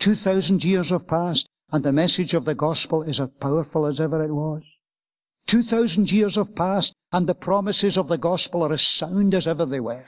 Two 0.00 0.14
thousand 0.14 0.62
years 0.62 0.90
have 0.90 1.08
passed, 1.08 1.48
and 1.70 1.84
the 1.84 1.92
message 1.92 2.34
of 2.34 2.44
the 2.44 2.54
gospel 2.54 3.02
is 3.02 3.20
as 3.20 3.28
powerful 3.40 3.86
as 3.86 4.00
ever 4.00 4.24
it 4.24 4.32
was. 4.32 4.62
Two 5.48 5.62
thousand 5.62 6.10
years 6.10 6.36
have 6.36 6.54
passed, 6.54 6.94
and 7.12 7.26
the 7.26 7.34
promises 7.34 7.96
of 7.96 8.08
the 8.08 8.18
gospel 8.18 8.62
are 8.62 8.72
as 8.72 8.82
sound 8.82 9.34
as 9.34 9.46
ever 9.46 9.66
they 9.66 9.80
were. 9.80 10.04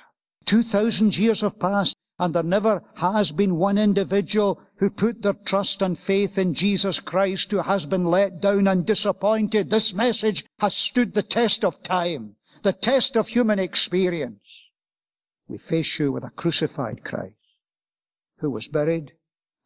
Two 0.47 0.63
thousand 0.63 1.17
years 1.17 1.41
have 1.41 1.59
passed, 1.59 1.97
and 2.19 2.35
there 2.35 2.43
never 2.43 2.83
has 2.97 3.31
been 3.33 3.57
one 3.57 3.79
individual 3.79 4.61
who 4.77 4.91
put 4.91 5.23
their 5.23 5.37
trust 5.47 5.81
and 5.81 5.99
faith 5.99 6.37
in 6.37 6.53
Jesus 6.55 7.01
Christ 7.01 7.51
who 7.51 7.59
has 7.59 7.87
been 7.87 8.05
let 8.05 8.41
down 8.41 8.67
and 8.67 8.85
disappointed. 8.85 9.71
This 9.71 9.95
message 9.95 10.45
has 10.59 10.75
stood 10.77 11.15
the 11.15 11.23
test 11.23 11.65
of 11.65 11.83
time, 11.83 12.37
the 12.63 12.75
test 12.75 13.17
of 13.17 13.27
human 13.27 13.59
experience. 13.59 14.40
We 15.51 15.59
face 15.59 15.99
you 15.99 16.13
with 16.13 16.23
a 16.23 16.31
crucified 16.31 17.03
Christ 17.03 17.35
who 18.39 18.53
was 18.53 18.69
buried 18.69 19.15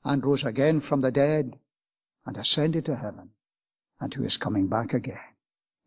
and 0.02 0.24
rose 0.24 0.42
again 0.42 0.80
from 0.80 1.02
the 1.02 1.12
dead 1.12 1.60
and 2.24 2.38
ascended 2.38 2.86
to 2.86 2.96
heaven 2.96 3.32
and 4.00 4.14
who 4.14 4.24
is 4.24 4.38
coming 4.38 4.68
back 4.68 4.94
again. 4.94 5.36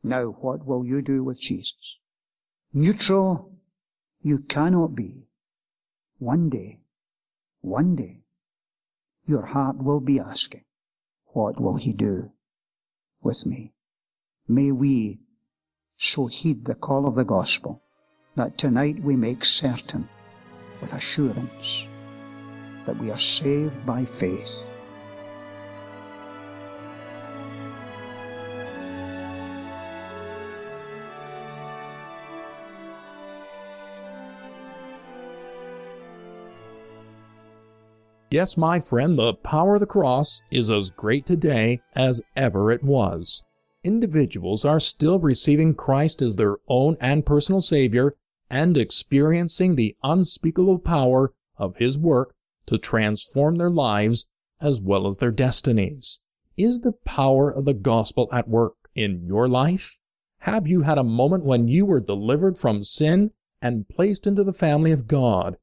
Now 0.03 0.27
what 0.27 0.63
will 0.63 0.85
you 0.85 1.01
do 1.01 1.23
with 1.23 1.39
Jesus? 1.39 1.97
Neutral 2.71 3.57
you 4.21 4.43
cannot 4.47 4.93
be 4.93 5.29
one 6.19 6.49
day, 6.49 6.81
one 7.61 7.95
day, 7.95 8.21
your 9.23 9.47
heart 9.47 9.77
will 9.77 9.99
be 9.99 10.19
asking, 10.19 10.65
what 11.25 11.59
will 11.59 11.77
he 11.77 11.93
do 11.93 12.31
with 13.23 13.47
me? 13.47 13.73
May 14.47 14.71
we 14.71 15.21
so 15.97 16.27
heed 16.27 16.65
the 16.65 16.75
call 16.75 17.07
of 17.07 17.15
the 17.15 17.25
gospel 17.25 17.81
that 18.37 18.55
tonight 18.55 19.01
we 19.01 19.15
make 19.15 19.43
certain 19.43 20.07
with 20.79 20.93
assurance 20.93 21.87
that 22.85 22.97
we 22.99 23.09
are 23.09 23.17
saved 23.17 23.83
by 23.85 24.05
faith 24.05 24.63
Yes, 38.29 38.57
my 38.57 38.81
friend, 38.81 39.17
the 39.17 39.33
power 39.33 39.75
of 39.75 39.79
the 39.79 39.87
cross 39.87 40.43
is 40.51 40.69
as 40.69 40.89
great 40.89 41.25
today 41.25 41.79
as 41.95 42.21
ever 42.35 42.71
it 42.71 42.83
was. 42.83 43.45
Individuals 43.85 44.65
are 44.65 44.81
still 44.81 45.17
receiving 45.17 45.73
Christ 45.73 46.21
as 46.21 46.35
their 46.35 46.57
own 46.67 46.97
and 46.99 47.25
personal 47.25 47.61
Savior 47.61 48.13
and 48.49 48.77
experiencing 48.77 49.75
the 49.75 49.95
unspeakable 50.03 50.79
power 50.79 51.33
of 51.57 51.77
His 51.77 51.97
work 51.97 52.33
to 52.67 52.77
transform 52.77 53.55
their 53.55 53.69
lives 53.69 54.29
as 54.61 54.79
well 54.81 55.07
as 55.07 55.17
their 55.17 55.31
destinies. 55.31 56.23
Is 56.55 56.81
the 56.81 56.93
power 57.05 57.51
of 57.53 57.65
the 57.65 57.73
gospel 57.73 58.29
at 58.31 58.47
work 58.47 58.75
in 58.95 59.25
your 59.25 59.47
life? 59.47 59.99
Have 60.39 60.67
you 60.67 60.81
had 60.81 60.97
a 60.97 61.03
moment 61.03 61.45
when 61.45 61.67
you 61.67 61.85
were 61.85 61.99
delivered 61.99 62.57
from 62.57 62.83
sin 62.83 63.31
and 63.61 63.87
placed 63.89 64.25
into 64.25 64.43
the 64.43 64.53
family 64.53 64.91
of 64.91 65.07
God? 65.07 65.57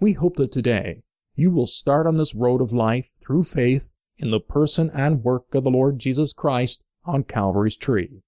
We 0.00 0.12
hope 0.12 0.36
that 0.36 0.52
today 0.52 1.02
you 1.34 1.50
will 1.50 1.66
start 1.66 2.06
on 2.06 2.16
this 2.16 2.34
road 2.34 2.60
of 2.60 2.72
life 2.72 3.16
through 3.24 3.44
faith 3.44 3.94
in 4.16 4.30
the 4.30 4.40
person 4.40 4.90
and 4.92 5.22
work 5.22 5.54
of 5.54 5.64
the 5.64 5.70
Lord 5.70 5.98
Jesus 5.98 6.32
Christ 6.32 6.84
on 7.04 7.24
Calvary's 7.24 7.76
tree. 7.76 8.22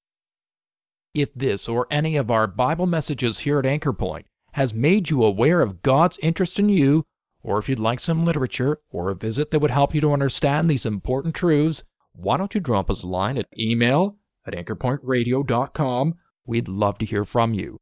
If 1.12 1.34
this 1.34 1.68
or 1.68 1.88
any 1.90 2.16
of 2.16 2.30
our 2.30 2.46
Bible 2.46 2.86
messages 2.86 3.40
here 3.40 3.58
at 3.58 3.66
Anchor 3.66 3.92
Point 3.92 4.26
has 4.52 4.72
made 4.72 5.10
you 5.10 5.24
aware 5.24 5.60
of 5.60 5.82
God's 5.82 6.18
interest 6.22 6.58
in 6.60 6.68
you, 6.68 7.04
or 7.42 7.58
if 7.58 7.68
you'd 7.68 7.80
like 7.80 7.98
some 7.98 8.24
literature 8.24 8.78
or 8.90 9.10
a 9.10 9.16
visit 9.16 9.50
that 9.50 9.58
would 9.58 9.72
help 9.72 9.92
you 9.92 10.00
to 10.02 10.12
understand 10.12 10.70
these 10.70 10.86
important 10.86 11.34
truths, 11.34 11.82
why 12.12 12.36
don't 12.36 12.54
you 12.54 12.60
drop 12.60 12.88
us 12.90 13.02
a 13.02 13.08
line 13.08 13.38
at 13.38 13.48
email 13.58 14.18
at 14.46 14.54
anchorpointradio.com? 14.54 16.14
We'd 16.46 16.68
love 16.68 16.98
to 16.98 17.06
hear 17.06 17.24
from 17.24 17.54
you. 17.54 17.78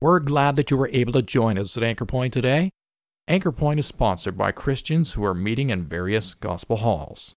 We're 0.00 0.20
glad 0.20 0.54
that 0.56 0.70
you 0.70 0.76
were 0.76 0.90
able 0.92 1.12
to 1.14 1.22
join 1.22 1.58
us 1.58 1.76
at 1.76 1.82
Anchor 1.82 2.06
Point 2.06 2.32
today 2.32 2.70
Anchor 3.28 3.52
Point 3.52 3.80
is 3.80 3.86
sponsored 3.86 4.36
by 4.36 4.52
Christians 4.52 5.12
who 5.12 5.24
are 5.24 5.34
meeting 5.34 5.70
in 5.70 5.86
various 5.86 6.34
gospel 6.34 6.78
halls. 6.78 7.34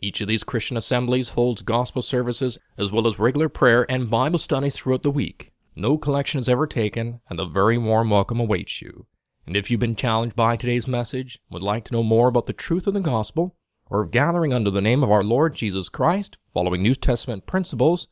Each 0.00 0.20
of 0.20 0.28
these 0.28 0.44
Christian 0.44 0.76
assemblies 0.76 1.30
holds 1.30 1.62
gospel 1.62 2.02
services 2.02 2.58
as 2.76 2.92
well 2.92 3.06
as 3.06 3.18
regular 3.18 3.48
prayer 3.48 3.86
and 3.90 4.10
Bible 4.10 4.38
studies 4.38 4.76
throughout 4.76 5.02
the 5.02 5.10
week. 5.10 5.52
No 5.76 5.98
collection 5.98 6.40
is 6.40 6.48
ever 6.48 6.66
taken, 6.66 7.20
and 7.28 7.40
a 7.40 7.46
very 7.46 7.78
warm 7.78 8.10
welcome 8.10 8.38
awaits 8.38 8.80
you. 8.80 9.06
And 9.46 9.56
if 9.56 9.70
you've 9.70 9.80
been 9.80 9.96
challenged 9.96 10.36
by 10.36 10.56
today's 10.56 10.86
message, 10.86 11.38
would 11.50 11.62
like 11.62 11.84
to 11.86 11.92
know 11.92 12.02
more 12.02 12.28
about 12.28 12.46
the 12.46 12.52
truth 12.52 12.86
of 12.86 12.94
the 12.94 13.00
gospel, 13.00 13.56
or 13.90 14.00
of 14.00 14.10
gathering 14.10 14.52
under 14.52 14.70
the 14.70 14.80
name 14.80 15.02
of 15.02 15.10
our 15.10 15.22
Lord 15.22 15.54
Jesus 15.54 15.88
Christ, 15.88 16.38
following 16.52 16.82
New 16.82 16.94
Testament 16.94 17.46
principles, 17.46 18.08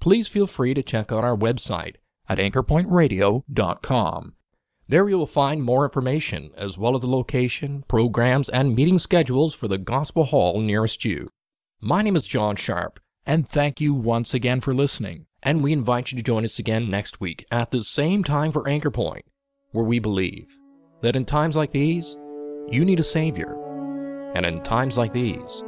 please 0.00 0.28
feel 0.28 0.46
free 0.46 0.74
to 0.74 0.82
check 0.82 1.10
out 1.12 1.24
our 1.24 1.36
website 1.36 1.96
at 2.28 2.38
anchorpointradio.com. 2.38 4.34
There 4.88 5.08
you 5.08 5.18
will 5.18 5.26
find 5.26 5.64
more 5.64 5.84
information, 5.84 6.50
as 6.56 6.78
well 6.78 6.94
as 6.94 7.00
the 7.00 7.08
location, 7.08 7.84
programs, 7.88 8.48
and 8.48 8.76
meeting 8.76 9.00
schedules 9.00 9.52
for 9.52 9.66
the 9.66 9.78
Gospel 9.78 10.26
Hall 10.26 10.60
nearest 10.60 11.04
you. 11.04 11.28
My 11.80 12.02
name 12.02 12.14
is 12.14 12.28
John 12.28 12.54
Sharp, 12.54 13.00
and 13.24 13.48
thank 13.48 13.80
you 13.80 13.92
once 13.92 14.32
again 14.32 14.60
for 14.60 14.72
listening. 14.72 15.26
And 15.42 15.60
we 15.60 15.72
invite 15.72 16.12
you 16.12 16.16
to 16.16 16.22
join 16.22 16.44
us 16.44 16.60
again 16.60 16.88
next 16.88 17.20
week 17.20 17.44
at 17.50 17.72
the 17.72 17.82
same 17.82 18.22
time 18.22 18.52
for 18.52 18.68
Anchor 18.68 18.92
Point, 18.92 19.24
where 19.72 19.84
we 19.84 19.98
believe 19.98 20.56
that 21.02 21.16
in 21.16 21.24
times 21.24 21.56
like 21.56 21.72
these, 21.72 22.16
you 22.70 22.84
need 22.84 23.00
a 23.00 23.04
Savior, 23.04 23.56
and 24.36 24.46
in 24.46 24.62
times 24.62 24.96
like 24.96 25.12
these, 25.12 25.64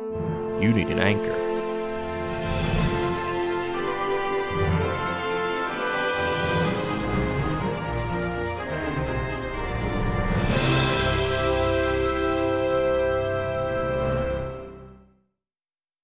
you 0.60 0.72
need 0.72 0.90
an 0.90 1.00
anchor. 1.00 1.47